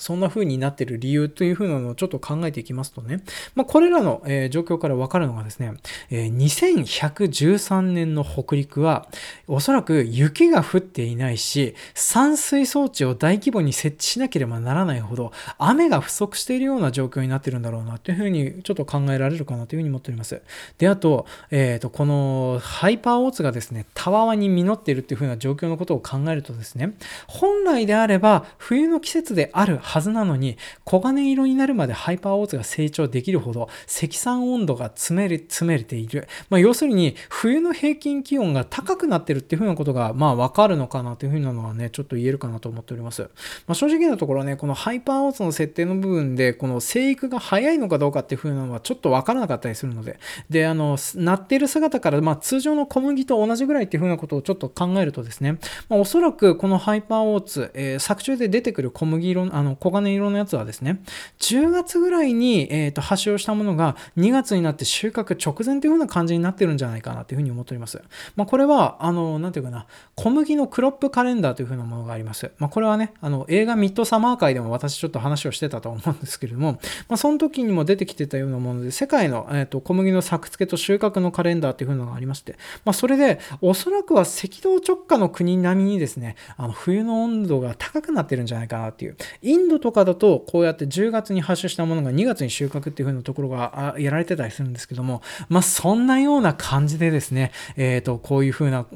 [0.00, 3.22] そんな風になってる理由という風なのをちょっと考えていきますとね、
[3.54, 5.74] まあ、これらの、えー、状況からわかるのがですね、
[6.10, 9.06] えー、2113年の北陸は、
[9.46, 20.40] おそらく雪が降っていないし、散水装置を大規模に設置しなければならないほど、雨が不足しているような状況になってるんだろうなという風にちょっと考えられるかなという風に思っております。
[20.78, 26.94] で、あと、えっ、ー、と、このハイパーオーツがですね、たわわに実っているという風な状況のことを考えるとですね、
[27.26, 36.28] 本来であれば、冬の季節であるはずなのに、黄金色になるまでハイパーオーツが成長できるほど、積算温度が詰めれ、詰めれている。
[36.48, 43.22] まあ、要するに、冬の平均気温が高くなってるっていうふうなことが、まあ、わかるのかなというふうなのはね、ちょっと言えるかなと思っております。
[43.66, 61.00] まあ、正直なところね、このハイパーオーツの設定の部分で、この生育が早いのかどうかっていうふうなのはちょっとわからなかったりするので、で、あの、なってる姿から、まあ、通常の小麦と同じぐらいっていうふうなことをちょっと考えるとですね、まあ、おそらくこのハイパーオーツ、えー、作中で出てくる小麦色、あの、の黄金色のやつはですね、
[61.40, 68.02] 10月ぐらいに、えーと、発症したものが2月になって収穫直前というような感じになってるんじゃないかなというふうに思っております。
[68.36, 72.50] まあ、これは、あの、なんていうかな、小麦のクロップカレンダーというふうなものがあります。
[72.58, 76.72] まあ、これはね、あの、映画ミッドサマー界でも私ちょっと話をしてたと思うんですけれども、
[77.08, 89.16] まあ、その時にも出てきてたようなもので、世界の、えーと、小麦の作付けと収穫のカレンダーというふうなのがありまして、まあ、それで、おそらくは赤道直下の国並みにですね、あの冬の温度が高くなってるんじゃないかなっていう。
[89.42, 98.86] イインドとかだと、こうやって10月に発種したものが2月に収穫っていう風なところがやられてたりするんですけども、まあ、そんなような感じでですね、え、ー、と、こういう風な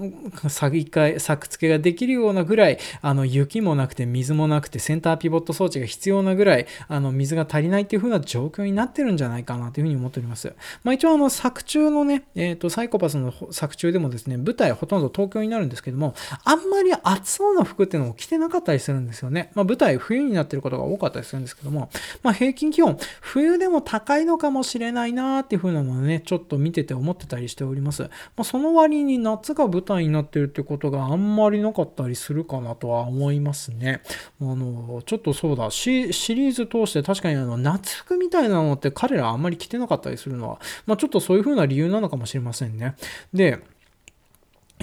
[0.49, 0.75] 作
[1.19, 10.55] 作付けができるようなぐらい、あの、雪もなくて水もなくてセンターピボット装置が必要なぐらい、あの、水が足りないっていう風な状況になってるんじゃないかなという風に思っております。
[10.83, 19.51] まあ、一応あの、作中のね、え、ー、と、サイコパスの作中でもですね、舞台ほとんど東京になるんですけども、あんまり暑そうな服っていうのも着てなかったりするんですよね。
[19.55, 21.91] まあ、舞台冬になってることが多かったりするんですけども、
[22.23, 28.03] まあ、平均気温、冬でも高いのかもしれないなーっていう風なのをね、ちょっと見てて思ってたりしております。
[28.03, 34.03] まあ、その割に夏が舞台になってるってことがあんまりなかったりするかなとは思いますね。
[34.41, 42.95] あの、ちょっとそうだ、シリーズ通して確かにあの、夏服みたいなのって彼らあんまり着てなかったりするのは、まあ、ちょっとそういう風な理由なのかもしれませんね。
[43.33, 43.61] で、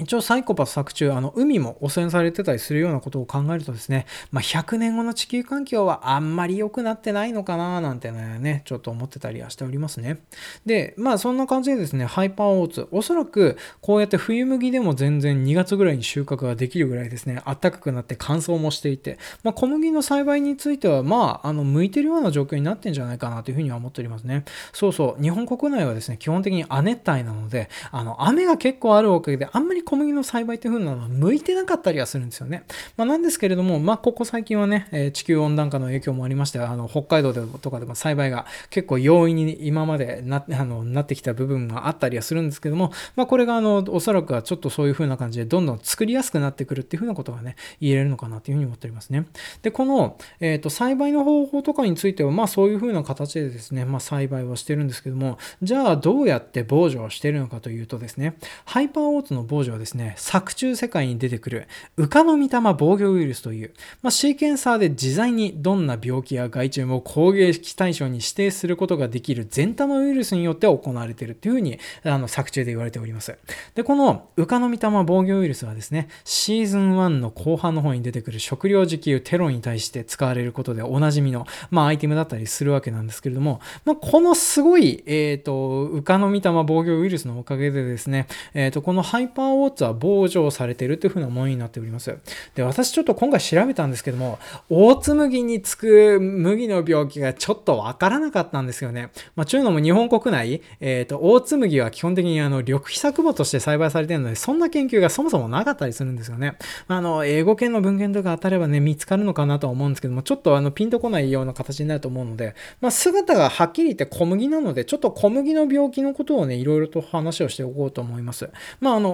[0.02, 10.18] 一応サイコパス作中、あの、海も汚染されてたりするようなことを考えるとですね、まあ、100年後の地球環境はあんまり良くなってないのかななんてね、ちょっと思ってたりはしておりますね。
[10.66, 24.44] で、まあそんな感じでですね、ハイパーオーツ、おそらくこうやって冬麦でも全然2月ぐらいに収穫ができるぐらいですね、暖かくなって乾燥もしていて、まあ小麦の栽培については、まあ、あの、向いてるような状況になってんじゃないかなというふうには思っておりますね。
[24.72, 32.64] そうそう、日本国内はですね、基本的に亜熱帯なので、あの、雨が結構あるおかげで、あんまり小麦の栽培っていう風なのは向いてなかったりはするんですよね。
[32.96, 49.26] まあ、なんですけれども、まあ、ここ最近はね、え地球温暖化の影響もありまして、あの、北海道でとかでも栽培が結構容易に今までなあのなってきた部分があったりはするんですけども、まあ、これがあの、おそらくはちょっとそういう風な感じでどんどん作りやすくなってくるっていう風なことがね、言えれるのかなという風に思っておりますね。
[49.60, 73.36] で、この、えっ、ー、と、栽培の方法とかについては、まあ、そういう風な形でですね、まあ、栽培をしてるんですけども、じゃあ、どうやって防除をしてるのかというとですね、ハイパーオーツの防除はですね、作中世界に出てくる、ウカの御霊防御ウイルスという、まあ、シーケンサーで自在にどんな病気や害虫も攻撃対象に指定することができる全タマウイルスによって行われているというふうに、あの、作中で言われております。
[73.74, 92.16] で、このウカの御霊防御ウイルスはですね、シーズン1の後半の方に出てくる食料自給テロに対して使われることでおなじみの、まあ、アイテムだったりするわけなんですけれども、まあ、このすごい、えっ、ー、と、ウカの御霊防御ウイルスのおかげでですね、えっ、ー、と、このハイパーーツは防除されているというふうなものになっております。
[92.54, 94.38] で、私ちょっと今回調べたんですけども、
[94.68, 99.10] 大津麦につく麦の病気がちょっとわからなかったんですよね。
[99.36, 106.56] まあ、というのも日本国内、えっ、ー、と、大津麦は基本的にあの、緑肥作物として栽培されているので、そんな研究がそもそもなかったりするんですよね。
[106.88, 118.50] あの、英語圏の文献とか当たればね、見つかるのかなとは思うんですけども、ちょっとあの、ピンとこないような形になると思うので、まあ、姿がはっきり言って小麦なので、ちょっと小麦の病気のことをね、いろいろと話をしておこうと思います。
[118.80, 119.12] まあ、あの、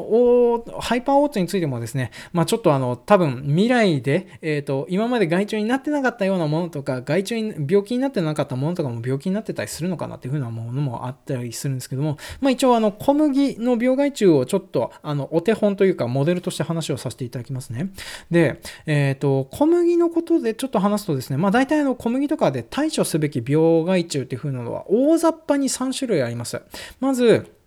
[0.80, 17.90] ハイパーオーツについてもですね、まあ、ちょっとあの、多分未来で、えっ、ー、と、今まで害虫になってなかったようなものとか、害虫に、病気になってなかったものとかも病気になってたりするのかなっていう風なものもあったりするんですけども、まあ一応あの、小麦の病害虫をちょっと、あの、お手本というか、モデルとして話をさせていただきますね。
[18.30, 26.60] で、えっ、ー、と、小麦のことでちょっと話すとですね、まあ大体あの、小麦とかで対処すべき病害虫っていう風なのは、大雑把に3種類あります。
[27.00, 27.57] まず、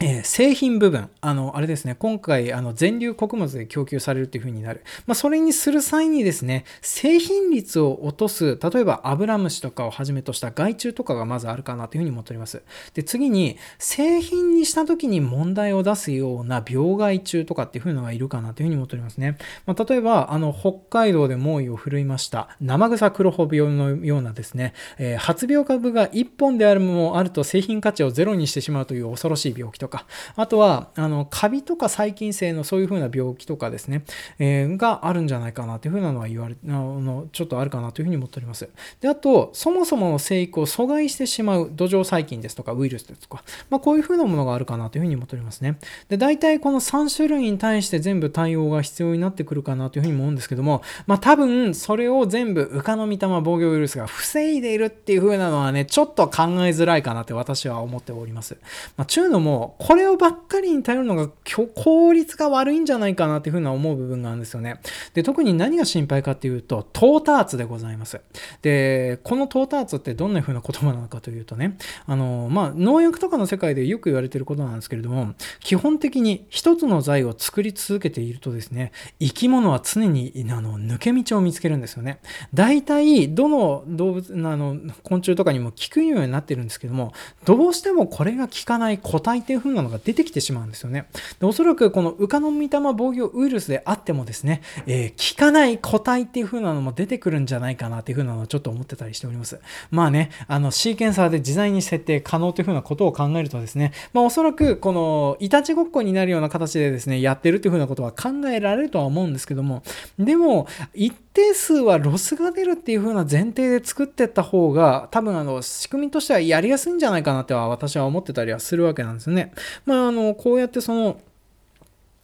[0.00, 4.82] え、製品部分、あの、あれですね、今回、あの、全粒穀物で供給されるっていう風になる。
[5.06, 12.62] まあ、それにする際にですね、製品率を落とす、例えば、アブラムシとかをはじめとした害虫とかがまずあるかなという風に思っております。
[12.94, 19.38] で、次に、製品にした時に問題を出すような病害虫とかっていう風のがいるかなという風に思っておりますね。
[19.66, 30.06] まあ、例えば、あの、北海道で猛威を振るいました、生草黒穂病のようなですね、えー、発病株が1本であるもあると製品価値をゼロにしてしまうという恐ろしい病気とか、
[30.36, 34.04] あとは、あの、カビとか細菌性のそういう風な病気とかですね、
[34.38, 38.68] えー、があるんじゃないかなという風なのは言われ、あの、ちょっとあるかなという風に思っております。
[39.00, 45.78] で、あと、そもそもの生育を阻害してしまう土壌細菌ですとか、ウイルスですとか、まあ、こういう風なものがあるかなという風に思っておりますね。
[46.08, 58.56] で、大体この3種類に対して全部対応が必要になってくるかなという風に思うんですけども、まあ、多分、それを全部、ウカの御霊防御ウイルスが防いでいるっていう風なのはね、ちょっと考えづらいかなって私は思っております。
[58.96, 61.28] まあ、ちゅうのも、これをばっかりに頼るのが
[61.74, 64.80] 効率が悪いんじゃないかなっていうふうな思う部分があるんですよね。
[65.14, 68.20] で、特に何が心配かっていうと、トーターツでございます。
[68.62, 82.20] で、このトーターツってどんなふうな言葉なのかというとね、あの、まあ、農薬とかの世界でよく言われていることなんですけれども、基本的に一つの材を作り続けているとですね、生き物は常にあの抜け道を見つけるんですよね。
[82.54, 87.12] 大体、どの動物、あの、昆虫とかにも効くようになってるんですけども、
[87.44, 91.06] どうしてもこれが効かない個体っていう風なのが出てきてしまうんですよね。
[91.40, 99.60] でおそらくこのウカノミタマ防御ウイルスであってもですね、えー、効かない個体っていう風なのも出てくるんじゃないかなっていう風なのをちょっと思ってたりしております。
[99.90, 109.82] まあね、あの、シーケンサーで自在に設定可能という風なことを考えるとですね、まあおそらくこの、いたちごっこになるような形でですね、やってるっていう風なことは考えられるとは思うんですけども、
[110.18, 119.51] でも、一定数はロスが出るっていう風な前提で作ってった方が、多分あの、仕組みとしてはやりやすいんじゃないかなっては私は思ってたりはするわけなんですよね。
[119.84, 121.20] まああの、こうやってその、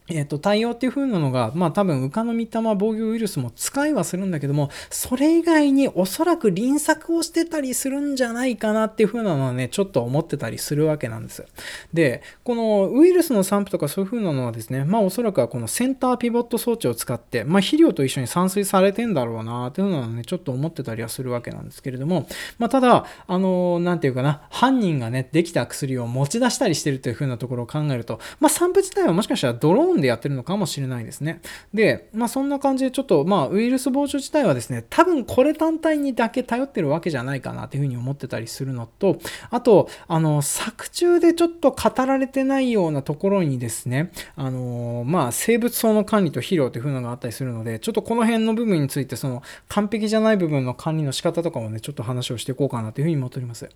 [0.09, 11.45] えっ、と、対応っていう風なのが、まあ多分、ウカの御霊防御ウイルスも使いはするんだけども、それ以外におそらく輪作をしてたりするんじゃないかなっていう風なのはね、ちょっと思ってたりするわけなんです。
[11.93, 31.41] で、このウイルスの散布とかそういう風なのはですね、まあおそらくはこのセンターピボット装置を使って、まあ肥料と一緒に散水されてんだろうなっていうのはね、ちょっと思ってたりはするわけなんですけれども、まあただ、あの、なんていうかな、犯人がね、できた薬を持ち出したりしてるという風なところを考えると、まあ散布自体はもしかしたらドローンでやってるのかもしれないですね。
[31.73, 39.19] で、まあそんな感じでちょっと、まあウイルス防除自体はですね、多分これ単体にだけ頼ってるわけじゃないかなっていうふうに思ってたりするのと、
[39.49, 53.69] あと、あの、作中でちょっと語られてないようなところにですね、あの、まあ生物層の管理と肥料という風なのがあったりするので、ちょっとこの辺の部分について、その完璧じゃない部分の管理の仕方とかもね、ちょっと話をしていこうかなというふうに思っております。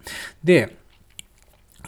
[0.44, 0.78] で、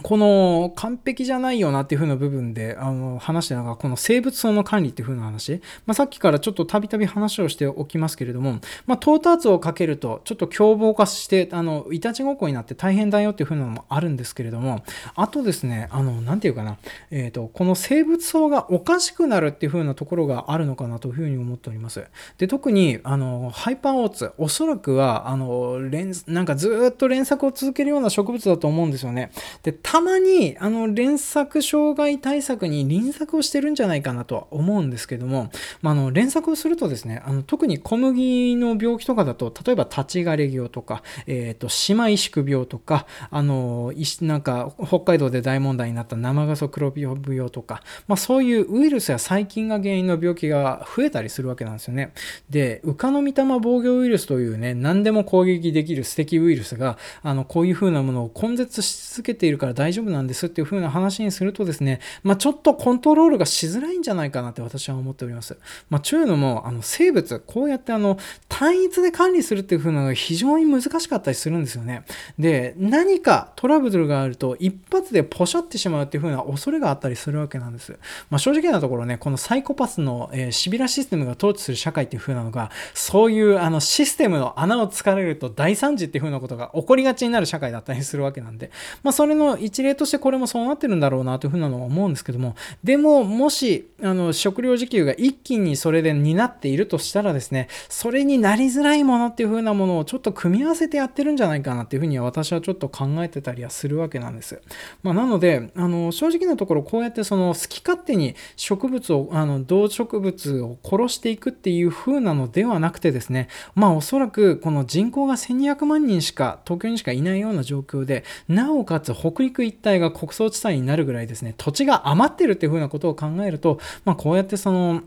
[0.02, 5.60] この完璧じゃないよなっていう風な部分であの話してたのが、この生物層の管理っていう風な話。
[5.86, 14.82] まあ、さっきからちょっとたびたび話をしておきますけれども、まあ、トーターツをかけると、ちょっと凶暴化して、あの、いたちごっこになって大変だよっていう風なのもあるんですけれども、
[15.14, 16.76] あとですね、あの、なんていうかな、
[17.10, 22.04] えっ、ー、と、この生物層がおかしくなるっていう風なところがあるのかなという風に思っております。
[22.38, 29.30] で、特に、あの、ハイパーオーツ、おそらくは、あの、連、なんかずっと連作を続けるような植物だと思うんですよね。
[29.62, 35.48] で、たまに、あの、連作障害対策に輪作をしてるんじゃないかなとは思うんですけども、
[35.80, 52.12] まあ、あの、連作をするとですね、あの、特に小麦の病気とかだと、例えば立ち枯れ病とか、えっ、ー、と、島萎縮病とか、あの、なんか、北海道で大問題になった生ガソクロビオ病とか、まあ、そういうウイルスや細菌が原因の病気が増えたりするわけなんですよね。
[52.50, 65.56] で、ウカノミタマ防御ウイルスというね、何でも攻撃できる素敵ウイルスが、あの、こういう風なものを根絶し続けているから大丈夫なんですっていう風な話にするとですね、まあ、ちょっとコントロールがしづらいんじゃないかなって私は思っております。
[65.90, 68.18] まあ、というのも、あの、生物、こうやってあの、
[68.48, 72.04] 単一で管理するっていう風なのが非常に難しかったりするんですよね。
[72.38, 77.98] で、何かトラブルがあると、一発でポシャってしまうっていう風な恐れがあったりするわけなんです。
[78.30, 88.70] まあ、正直なところね、このサイコパスの、えー、シビラシステムが統治する社会っていう風なのが、そういうあのシステムの穴を突かれると大惨事っていう風なことが起こりがちになる社会だったりするわけなんで、
[89.02, 92.54] まあ、それの一例としてこれもそうなってるんだろうなというふうなのは思うんですけども、
[92.84, 104.60] でも、もし、あの食料自給が一気にそれで担っているとしたらですね、それになりづらいものっていう風なものをちょっと組み合わせてやってるんじゃないかなっていう風には私はちょっと考えてたりはするわけなんです。
[105.02, 125.02] まあ、なので、あの正直なところこうやってその好き勝手に植物を、あの動植物を殺していくっていう風なのではなくてですね、まあおそらくこの人口が1200万人しか東京にしかいないような状況で、なおかつ北陸一帯が穀倉地帯になるぐらいですね、土地が余ってるっていう風なことを考えると、まあこうやってその、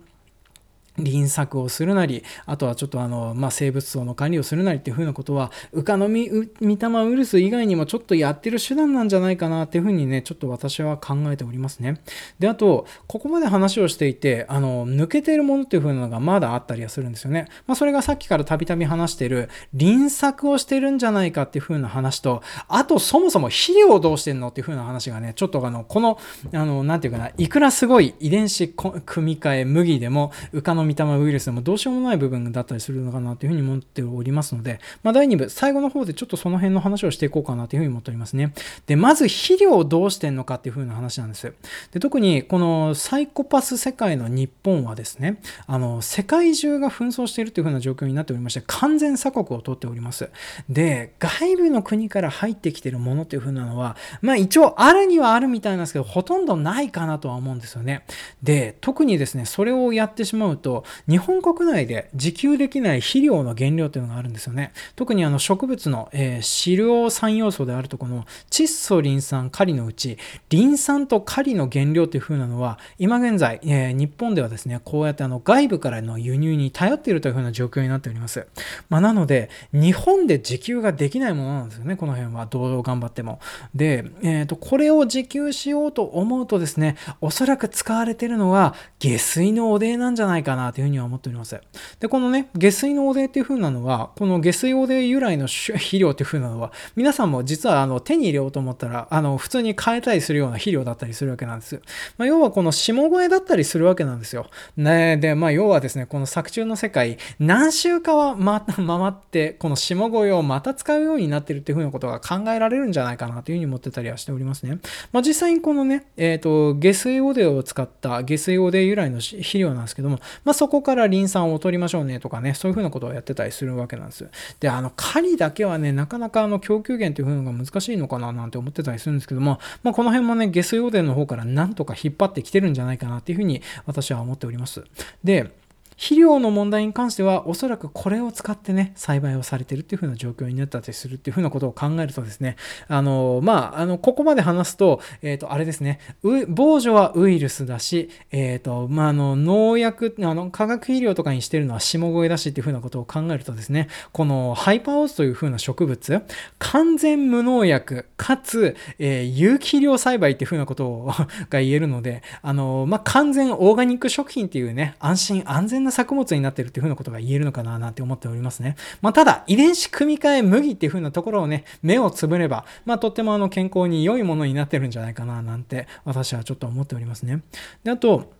[0.98, 6.30] 輪作をするなり、あとはちょっとあの、まあ、生物層の管理をするなりっていうふうなことは、ウカのミ
[6.60, 12.02] ミタマウイルス以外にもちょっとやってる手段なんじゃないかなっていうふうにね、ちょっと私は考えておりますね。
[12.40, 17.48] で、あと、ここまで話をしていて、あの、抜けてるものっていうふうなのがまだあったりはするんですよね。
[17.68, 26.20] まあ、それがさっきからたびたび話してる、輪作をしてるんじゃないかっていうふうな話と、あと、そもそも肥料をどうしてんのっていうふうな話がね、ちょっとあの、この、
[26.54, 38.54] あの、なんていうかな、いくらすごい遺伝子組み換え麦でも、ウカのミタマウイルスでもどうしようもない部分だったりするのかなというふうに思っておりますので、まあ、第2部、最後の方でちょっとその辺の話をしていこうかなというふうに思っておりますね。
[38.88, 41.54] で、まず肥料をどうしてんのかっていうふうな話なんです。
[41.92, 50.30] で、特にこのサイコパス世界の日本はですね、あの、世界中が紛争しているというふうな状況になっておりまして、完全鎖国を取っております。
[50.70, 58.04] で、外部の国から入ってきているものっていうふうなのは、まあ一応あるにはあるみたいなんですけど、ほとんどないかなとは思うんですよね。
[58.44, 64.72] で、特にですね、それをやってしまうと、と日本国内で自給できない肥料の原料というのがあるんですよね。
[64.96, 70.18] 特にあの植物の、えー、飼料酸要素であるとこの窒素、リン酸、カリのうち、
[70.50, 78.46] リン酸とカリの原料という風なのは、今現在、えー、日本ではですね、こうやってあの外部からの輸入に頼っているという風な状況になっております。
[78.90, 82.46] まあ、なので、日本で自給ができないものなんですよね、この辺は。
[82.46, 83.40] どう頑張っても。
[83.74, 91.60] で、えっ、ー、と、これを自給しようと思うとですね、おそらく使われてるのは下水のおでなんじゃないかななというふうには思っております。
[92.00, 101.82] で、このね、下水の汚泥っていう風なのは、この下水汚泥由来の肥料っていう風なのは、皆さんも実はあの手に入れようと思ったら、あの、普通に変えたりするような肥料だったりするわけなんです。
[102.18, 104.48] まあ、要はこの下越えだったりするわけなんですよ。
[104.78, 114.80] ね、で、まあ、要はですね、この作中の世界、何週かはま、 回って、この下越えをまた使うようになってるっていう風なことが考えられるんじゃないかなという風に思ってたりはしておりますね。
[115.12, 120.20] まあ、実際にこのね、えっ、ー、と、下水汚泥を使った下水汚泥由来の肥料なんですけども、
[120.50, 124.28] まあ、そこからリン酸を取りましょうねとかね、そういうふうなことをやってたりするわけなんです。
[124.60, 134.84] で、あの、狩りだけはね、なかなかあの、供給源というのが難しいのかななんて思ってたりするんですけども、まあ、この辺もね、下水汚泥の方からなんとか引っ張ってきてるんじゃないかなっていうふうに私は思っております。
[135.24, 135.52] で、
[136.00, 142.56] 肥料の問題に関しては、おそらくこれを使ってね、栽培をされてるっていう風な状況になったりするっていう風なことを考えるとですね、
[142.88, 146.00] あの、まあ、あの、ここまで話すと、えっ、ー、と、あれですね、
[146.48, 156.24] 防除はウイルスだし、えっ、ー、と、まあ、あの、農薬、あの、化学肥料とかにしてるのは下越えだしっていう風なことを考えるとですね、このハイパーオースという風な植物、
[156.60, 161.12] 完全無農薬、かつ、えー、有機肥料栽培っていう風なことを
[161.52, 168.76] が言えるので、あの、まあ、完全オーガニック食品っていうね、安心安全なな作物になってるっていう風なことが言えるのかななんて思っておりますね。
[169.02, 177.42] まあ、ただ、遺伝子組み換え麦っていう風なところをね、目をつぶれば、まあ、とってもあの健康に良いものになってるんじゃないかななんて私はちょっと思っておりますね。
[177.84, 178.39] で、あと、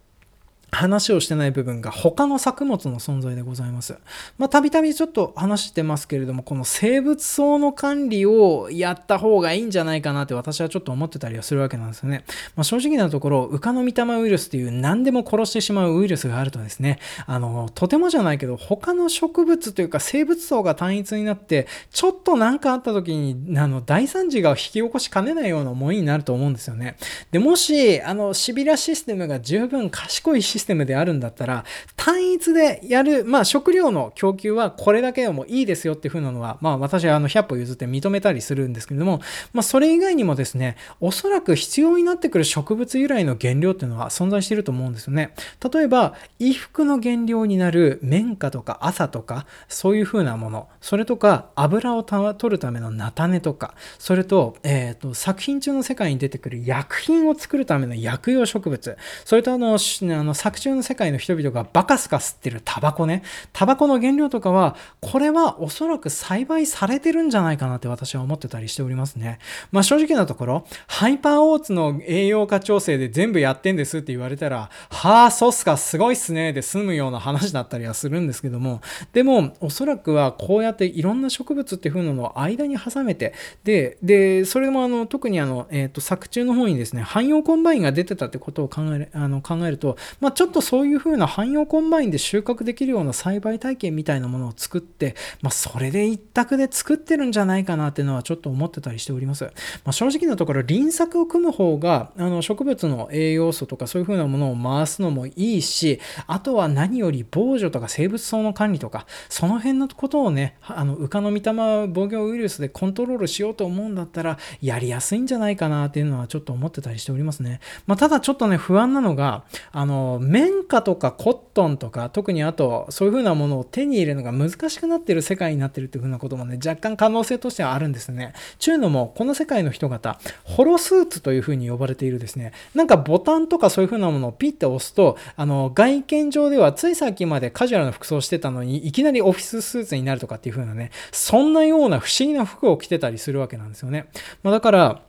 [0.72, 3.98] 話をしてない部分が他の作物の存在でございます。
[4.38, 12.24] まあ、たびたびちょっと話してますけれども、この生物層の管理をやった方がいいんじゃないかなって私はちょっと思ってたりはするわけなんですよね。
[12.56, 26.96] まあ、正直なところ、ウカノミタマウイルスっていう何でも殺してしまうウイルスがあるとですね、あの、とてもじゃないけど、他の植物というか生物層が単一になって、ちょっと何かあった時に、あの、大惨事が引き起こしかねないような思いになると思うんですよね。
[27.32, 39.22] で、もし、あの、シビラシステムが十分賢いシステムシステムであるんだったら、単一でやる、まあ食料の供給はこれだけでもいいですよっていう風なのは、まあ私はあの100歩譲って認めたりするんですけれども、
[39.54, 45.34] まあそれ以外にもですね、おそらく必要になってくる植物由来の原料っていうのは存在していると思うんですよね。
[45.74, 59.78] 例えば、衣服の原料になる綿花とか朝とか、そういう風なもの、それとか油を取るための菜種とか、それと、えっ、ー、と、作品中の世界に出てくる薬品を作るための薬用植物、それとあの、あ
[60.24, 63.24] の作作中の世界の人々がバカスカ吸ってるタバコね。
[63.54, 69.40] タバコの原料とかは、これはおそらく栽培されてるんじゃないかなって私は思ってたりしておりますね。
[69.72, 78.82] まあ正直なところ、ハイパーオーツの栄養価調整で全部やってんですって言われたら、はあ、そうっすか、すごいっすね、で済むような話だったりはするんですけども、
[79.14, 83.34] でも、おそらくはこうやっていろんな植物っていう風なのを間に挟めて、
[83.64, 99.44] で、で、それもあの、特にあの、えっ、ー、と、作中の方にですね、汎用コンバインが出てたってことを考えあの考えると、まあ、ちょっとそういう風な汎用コンバインで収穫できるような栽培体験みたいなものを作って、まあ、それで一択で作ってるんじゃないかなっていうのはちょっと思ってたりしております。
[99.44, 99.52] ま
[99.88, 117.60] あ、正直なところ、輪作を組む方が、あの、植物の栄養素とかそういう風なものを回すのもいいし、あとは何より防除とか生物層の管理とか、その辺のことをね、あの、ウカの御霊防御ウイルスでコントロールしようと思うんだったら、やりやすいんじゃないかなっていうのはちょっと思ってたりしておりますね。
[117.88, 128.34] まあ、ただちょっとね、不安なのが、あの、綿花とかコットンとか、特にあと、そういう風なものを手に入れるのが難しくなってる世界になってるっていう風なこともね、若干可能性としてはあるんですね。
[128.60, 144.06] ちゅうのも、この世界の人々、ホロスーツという風に呼ばれているですね、なんかボタンとかそういう風なものをピッて押すと、あの、外見上ではついさっきまでカジュアルな服装してたのに、いきなりオフィススーツになるとかっていう風なね、そんなような不思議な服を着てたりするわけなんですよね。
[144.44, 145.02] まあ、だから、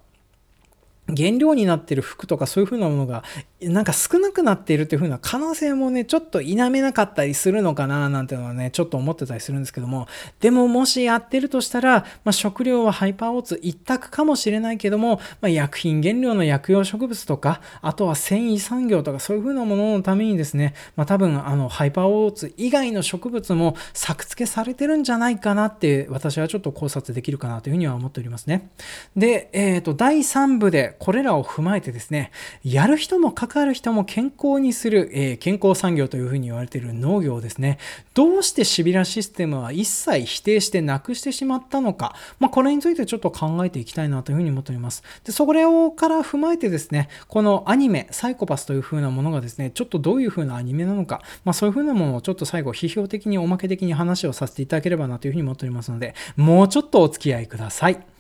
[1.14, 3.24] 原料になってる服とかそういう風なものが
[3.62, 10.08] なんか少なくなっているという風な可能性もね、ちょっと否めなかったりするのかななんていうのはね、ちょっと思ってたりするんですけども、
[10.40, 28.70] でももしやってるとしたら、まあ、食料はハイパーオーツ一択かもしれないけども、まあ、薬品原料の薬用植物とか、あとは繊維産業とかそういう風なもののためにですね、まあ、多分あのハイパーオーツ以外の植物も作付けされてるんじゃないかなって私はちょっと考察できるかなというふうには思っておりますね。
[29.16, 32.30] で、えっ、ー、と、第3部でこれらを踏まえてですね、
[32.62, 37.78] やる人もかかる人も健康にする、えー、健康産業というふうに言われている農業ですね。
[38.12, 45.02] どうしてシビラシステムは一切否定してなくしてしまったのか、まあ、これについてちょっと考えていきたいなというふうに思っております。
[45.24, 58.19] で、それをから踏まえてですね、このアニメ、サイコパスというふうなものがですね、ちょっとどういうふうなアニメなのか、まあ、そういうふうなものをちょっと最後、批評的におまけ的に話をさせていただければなというふうに思っておりますので、もうちょっとお付き合いください。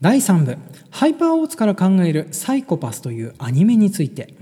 [0.00, 0.56] 第3部、
[0.90, 4.39] ハイパーオーツから考えるサイコパスというアニメについて。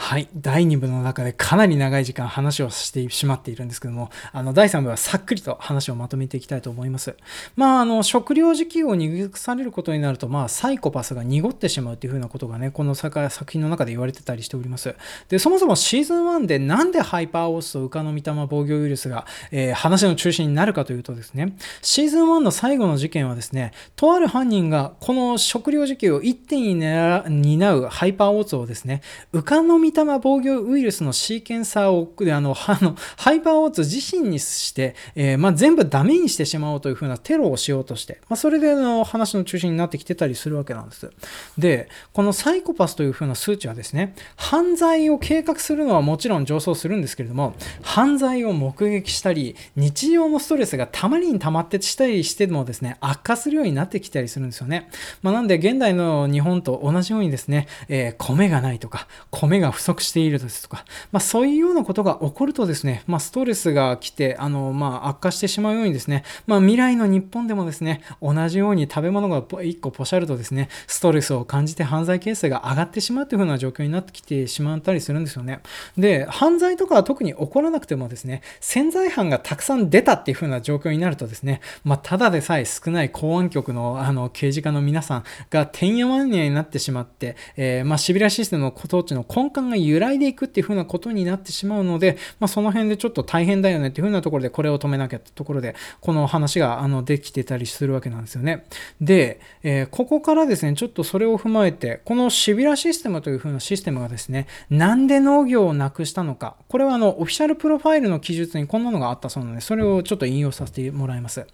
[0.00, 0.28] はい。
[0.36, 7.16] 第2部の中でかなり長い時間話をしてしまっているんですけども、あの、第3部はさっくりと話をまとめていきたいと思います。
[7.56, 14.94] まあ、あの、食料自給を憎されることになると、まあ、サイコパスが濁ってしまうというふうなことがね、この作品の中で言われてたりしております。
[15.28, 41.10] で、そもそもシーズン1でなんでハイパーオースとウカの御霊防御ウイルスが、えー、話の中心になるかというとですね、シーズン1の最後の事件はですね、とある犯人がこの食料自給を一手に担うハイパーオーツをですね、ウカの御御霊防御ウイルスのシーケンサーをあのあのハイパーオーツ自身にして、えー、まあ、全部ダメにしてしまおうというふうなテロをしようとして、まあ、それでの話の中心になってきてたりするわけなんです。
[41.56, 54.90] で、このサイコパスというふうな数値はですね、犯罪を計画するのはもちろん上昇するんですけれども、犯罪を目撃したり、日常のストレスがたまりに溜まってしたりしてもですね、悪化するようになってきたりするんですよね。
[55.22, 75.60] まあ、なんで現代の日本と同じようにですね、えー、米がないとか、米が不足しているですとか、まあ、そういうようなことが起こるとですね、まあ、ストレスが来て、あの、まあ、悪化してしまうようにですね、まあ、未来の日本でもですね、同じように食べ物が1個ポシャるとですね、ストレスを感じて犯罪係数が上がってしまうというふうな状況になってきてしまったりするんですよね。
[75.96, 98.66] で、犯罪とかは特に起こらなくてもですね、潜在犯がたくさん出たっていうふうな状況になるとですね、まあ、ただでさえ少ない公安局のあの刑事課の皆さんがてんやわんやになってしまって、えー、まあ、シビラシステムの統治の根幹が揺らいでいくっていう風なことになってしまうので、まあ、その辺でちょっと大変だよねっていう風なところでこれを止めなきゃってところで、この話があのできてたりするわけなんですよね。
[99.00, 111.46] で、えー、ここからですね、ちょっとそれを踏まえて、このシビラシステムという風なシステムがですね、なんで農業をなくしたのか、これはあの、オフィシャルプロファイルの記述にこんなのがあったそうなので、それをちょっと引用させてもらいます。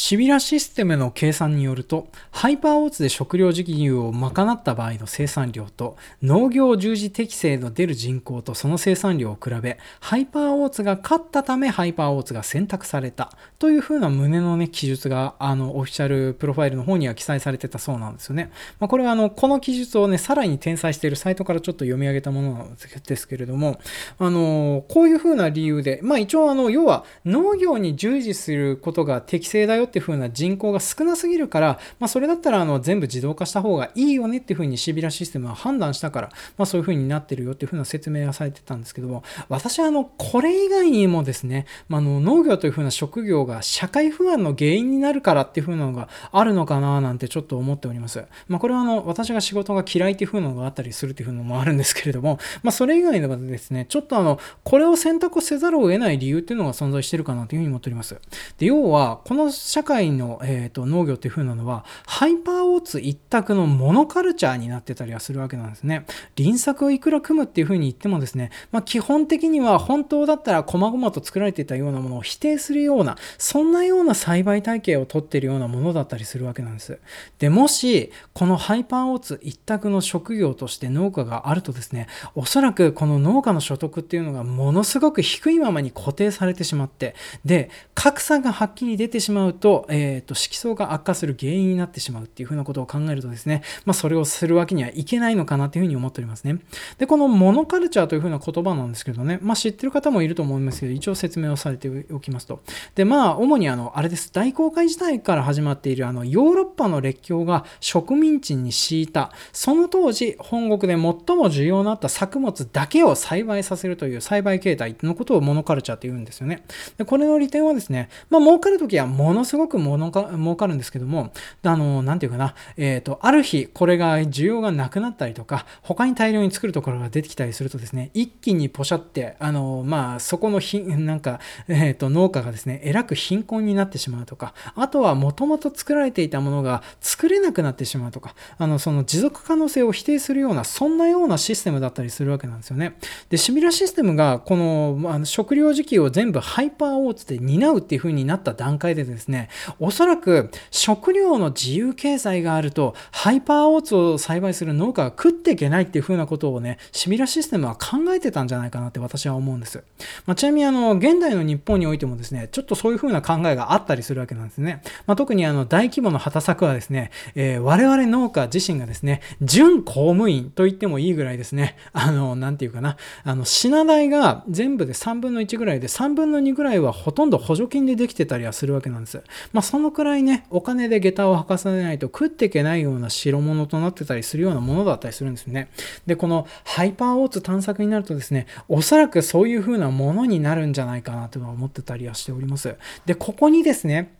[0.00, 18.52] シビラシステムの計算によると、ハイパーオーツで食料自給を賄った場合の生産量と、農業従事適正の出る人口とその生産量を比べ、ハイパーオーツが勝ったため、ハイパーオーツが選択されたというふうな旨のね、記述が、あの、オフィシャルプロファイルの方には記載されてたそうなんですよね。
[18.78, 23.80] まあ、これはあの、この記述をね、さらに転載しているサイトからちょっと読み上げたものなんですけれども、
[24.20, 48.24] あの、こういうふうな理由で、まあ一応あの、要は農業に従事することが適正だよっていう風な人口が少なすぎるから、まあ、それだったらあの全部自動化した方がいいよねっていう風にシビラシステムは判断したから、まあ、そういう風になってるよっていう風な説明がされてたんですけども、私はあの、これ以外にもですね、まあ、の農業という風な職業が社会不安の原因になるからっていう風なのがあるのかななんてちょっと思っております。
[48.48, 58.18] まあ、これはあの、私が仕事が嫌いっていう風なのがあったりするっていう風なのもあるんですけれども、まあ、それ以外ではですね、ちょっとあの、これを選択せざるを得ない理由っていうのが存在してるかなというふうに思っております。
[58.58, 66.06] で、要は、この社会の、えーと、農業っていう風なのは、ハイパーオーツ一択のモノカルチャーになってたりはするわけなんですね。
[66.36, 76.98] 輪作をいくら組むっていう風に言ってもですね、まあ、基本的には本当だったら細々と作られていたようなものを否定するような、そんなような栽培体系をとってるようなものだったりするわけなんです。
[77.38, 87.14] で、もし、このハイパーオーツ一択の職業として農家があるとですね、おそらくこの農家の所得っていうのがものすごく低いままに固定されてしまって、
[87.44, 96.58] で、格差がはっきり出てしまうと、え、ー、と、色相が悪化する原因になってしまうっていうふうなことを考えるとですね、まあ、それをするわけにはいけないのかなというふうに思っておりますね。
[96.98, 102.60] で、このモノカルチャーというふうな言葉なんですけどね、まあ、知ってる方もいると思いますけど、一応説明をされておきますと。
[102.94, 116.64] で、まあ、主にあの、あれです、大航海時代から始まっているあの、ヨーロッパの列強が植民地に敷いた、その当時、本国で最も重要なった作物だけを栽培させるという栽培形態のことをモノカルチャーって言うんですよね。
[116.96, 121.32] で、これの利点はですね、まあ、儲かるときはものすごく儲か儲かるんですけども、
[121.62, 142.96] あの、なんていうかな、えっ、ー、と、ある日、これが需要がなくなったりとか、他に大量に作るところが出てきたりするとですね、一気にポシャって、あの、まあ、そこのひ、なんか、えっ、ー、と、農家がですね、えらく貧困になってしまうとか、あとはもともと作られていたものが作れなくなってしまうとか、あの、その持続可能性を否定するような、そんなようなシステムだったりするわけなんですよね。
[143.30, 149.37] で、シミュラシステムが、この、まあ、食料時期を全部ハイパーオーツで担うっていう風になった段階でですね、
[149.78, 159.82] おそらく食料の自由経済があると、ハイパーオーツを栽培する農家が食っていけないっていう風なことをね、シミュラシステムは考えてたんじゃないかなって私は思うんです。
[160.26, 164.82] まあ、ちなみにあの、現代の日本においてもですね、ちょっとそういう風な考えがあったりするわけなんですね。
[165.06, 179.22] まあ、特にあの、大規模な畑作はですね、えー、我々農家自身がですね、準公務員と言ってもいいぐらいですね、あの、なんていうかな、あの、品代が全部で3分の1ぐらいで、3分の2ぐらいはほとんど補助金でできてたりはするわけなんです。
[179.52, 185.68] まあ、そのくらいね、お金で下駄を履かさないと食っていけないような代物となってたりするようなものだったりするんですね。
[186.06, 192.74] で、このハイパーオーツ探索になるとですね、おそらくそういう風なものになるんじゃないかなとは思ってたりはしております。
[193.06, 194.17] で、ここにですね、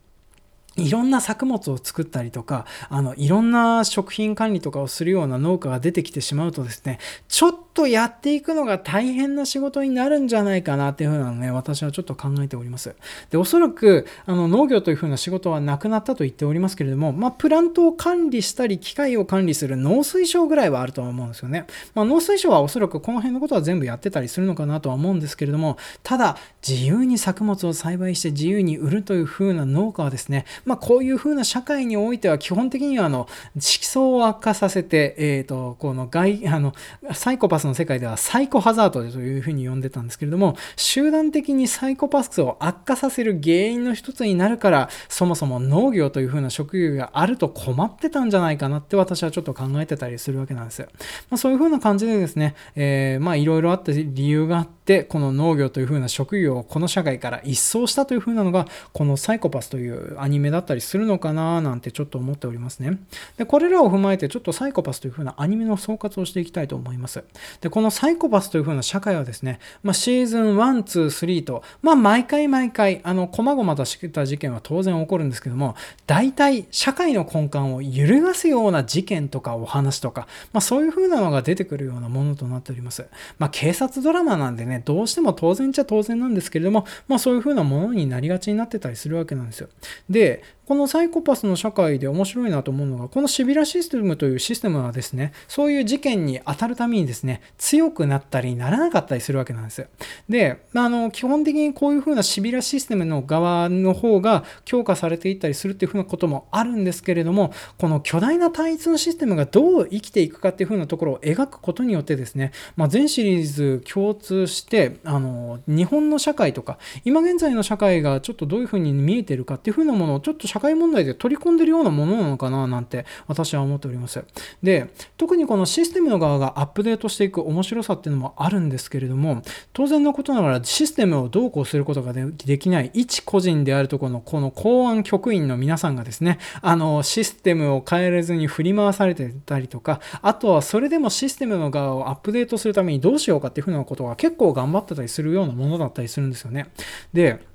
[0.78, 6.98] いろんな作物を作ったりとか、あの、いろんな食品管理とかをするような農家が出てきてしまうとですね、
[7.28, 12.94] ちょっとやっていくのが大変な仕事になるんじゃないかなっていうふうなのね、私はちょっと考えております。
[13.30, 21.66] で、おそらく、あの、農業というふうな仕事はなくなったと言っておりますけれども、まあ、プラントを管理したり、機械を管理する農水省ぐらいはあるとは思うんですよね。
[21.94, 33.26] まあ、農水省はおそらくこの辺のことは全部やってたりするのかなとは思うんですけれども、ただ、自由に作物を栽培して自由に売るというふうな農家はですね、まあ、こういうふうな社会においては基本的にはあの
[33.58, 36.74] 色相を悪化させて、えーと、この外あの
[37.12, 50.82] サイコパスの世界ではサイコハザードというふうに呼んでたんですけれども集団的にサイコパスを悪化させる原因の一つになるからそもそも農業というふうな職業があると困ってたんじゃないかなって私はちょっと考えてたりするわけなんです。
[50.82, 62.98] まあ、そういうふうな感じでですね、え、まあいろいろあって理由があって、この農業というふうな職業をこの社会から一掃したというふうなのが、このサイコパスというアニメだったりするのかななんてちょっと思っておりますね。
[63.36, 67.24] で、これらを踏まえてちょっとサイコパスというふうなアニメの総括をしていきたいと思います。
[67.60, 75.76] で、このサイコパスというふうな社会はですね、まあ、シーズン1、2、3と、まあ、毎回毎回、あの、細々とした事件は当然起こるんですけども、
[76.06, 83.06] 大体社会の根幹を揺るがすような事件とかお話とか、まあ、そういうふうなのが出てくるようなものとなっております。
[83.38, 89.68] まあ、警察ドラマなんでね、どうしても当然っちゃ当然なんですけれども、まあそういう風なものになりがちになってたりするわけなんですよ。
[90.08, 90.57] で、it.
[90.68, 99.86] このサイコパスの社会で面白いなと思うのが、このシビラシステムというシステムはですね、そういう事件に当たるためにですね、強くなったりならなかったりするわけなんです。
[100.28, 124.24] で、あの、基本的にこういう風なシビラシステムの側の方が強化されていったりするっていう風なこともあるんですけれども、この巨大な単一のシステムがどう生きていくかっていう風なところを描くことによってですね、まあ、全シリーズ共通して、あの、日本の社会とか、今現在の社会がちょっとどういう風に見えてるかっていう風なものをちょっと社社会問題で取り込んでるようなものなのかななんて私は思っております。
[124.60, 129.42] で、特にこのシステムの側がアップデートしていく面白さっていうのもあるんですけれども、
[129.72, 146.70] 当然のことながらシステムをどうこうすることができない一個人であるとこのこの公安局員の皆さんがですね、あの、システムを変えれずに振り回されてたりとか、あとはそれでもシステムの側をアップデートするためにどうしようかっていうふうなことが結構頑張ってたりするようなものだったりするんですよね。
[147.12, 147.46] で、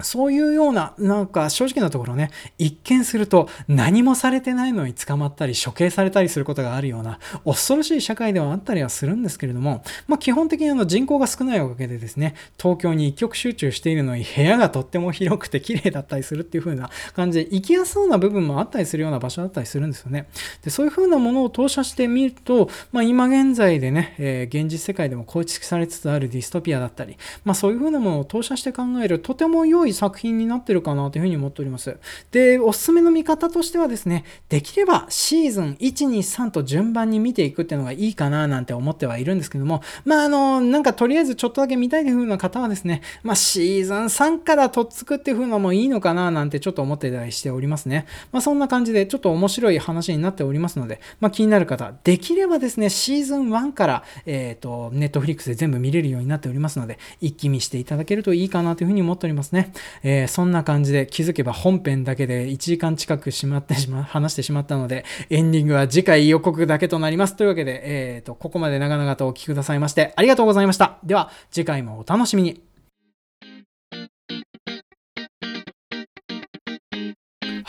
[0.00, 20.26] そういうような、なんか正直なところね、一見すると何もされてないのに捕まったり処刑されたりすることがあるような恐ろしい社会ではあったりはするんですけれども、まあ基本的にあの人口が少ないおかげでですね、東京に一極集中しているのに部屋がとっても広くて綺麗だったりするっていう風な感じで行きやすそうな部分もあったりするような場所だったりするんですよね。
[20.62, 31.96] で、そういう風なものを投射してみると、まあ今現在でね、えー、現実世界でも構築されつつあるディストピアだったり、まあそういう風なものを投射して考えるとても良いい作品になってるかなというふうに思っております。
[32.30, 48.06] で、おすすめの見方としてはですね、できればシーズン1、2、3と順番に見ていくっていうのがいいかななんて思ってはいるんですけども、まああの、なんかとりあえずちょっとだけ見たいという風な方はですね、まあシーズン3からとっつくっていう風なのもいいのかななんてちょっと思ってたりしておりますね。
[48.32, 59.72] まあそんな感じでちょっと面白い話になっておりますので、まあ気になる方、できればですね、シーズン1から、えっ、ー、と、ネットフリックスで全部見れるようになっておりますので、一気見していただけるといいかなというふうに思っておりますね。
[60.02, 67.36] えー、そんな感じで気づけば本編だけで1時間近くしまってしま、 話してしまったので、エンディングは次回予告だけとなります。
[67.36, 70.98] というわけで、えっ、ー、と、ここまで長々とお聴きくださいまして、ありがとうございました。
[71.04, 72.73] では、次回もお楽しみに。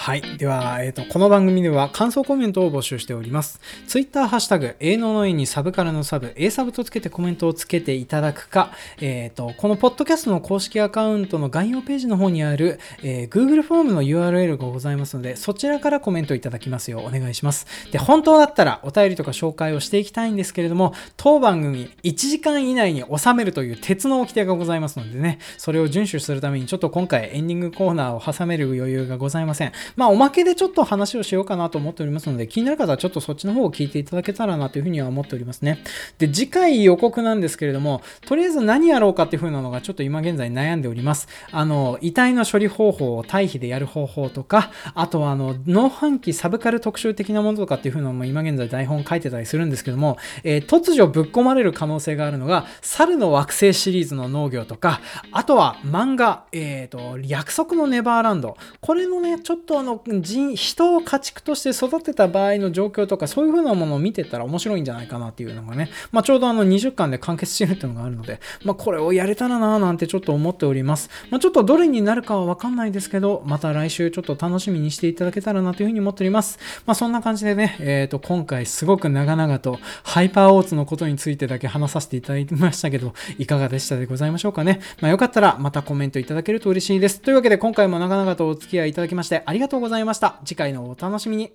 [0.06, 0.22] はい。
[0.38, 3.60] では、えっ、ー、と、この番組では感想コメントを募集しております。
[3.88, 8.70] Twitter ハッシュタグ、営農の絵にサブからのサブ、A サブとつけてコメントをつけていただくか、
[9.02, 17.66] えっ、ー、と、このポッドキャストの公式アカウントの概要ページの方にある、えー、Google フォームの URL がございますので、そちらからコメントいただきますようお願いします。
[17.92, 29.72] で、本当だったらお便りとか紹介をしていきたいんですけれども、当番組1時間以内に収めるという鉄の掟がございますのでね、それを遵守するためにちょっと今回エンディングコーナーを挟める余裕がございません。
[29.96, 35.84] まあ、おまけでちょっと話をしようかなと思っておりますので、気になる方はちょっとそっちの方を聞いていただけたらなというふうには思っておりますね。
[36.18, 41.28] で、次回予告なんですけれども、とりあえず何やろうかっていう風なのがちょっと今現在悩んでおります。
[41.52, 58.58] あの、遺体の処理方法を堆肥でやる方法とか、あとはあの、農飯器サブカル特集的なものとかっていう風なのも今現在台本書いてたりするんですけども、えー、突如ぶっ込まれる可能性があるのが、猿の惑星シリーズの農業とか、あとは漫画、えっ、ー、と、約束のネバーランド。
[58.82, 71.10] これのね、ちょっとあの、人、人を家畜として育てた場合の状況とか、そういう風なものを見てたら面白いんじゃないかなっていうのがね、まあ、ちょうどあの20巻で完結してるっていうのがあるので、まあ、これをやれたらなぁなんてちょっと思っております。
[71.30, 76.60] まあ、ちょっとどれになるかはわかんないですけど、また来週ちょっと楽しみにしていただけたらなという風に思っております。
[76.86, 84.80] まあ、そんな感じでね、えっ、ー、と、今回すごく長々とハイパーオーツのことについてだけ話させていただきましたけど、いかがでしたでございましょうかね。
[85.02, 87.22] まあ、よかったらまたコメントいただけると嬉しいです。
[87.22, 90.40] というわけで今回も長々とお付き合いいただきましてありがとうございました。
[90.46, 91.52] 次回のお楽しみに。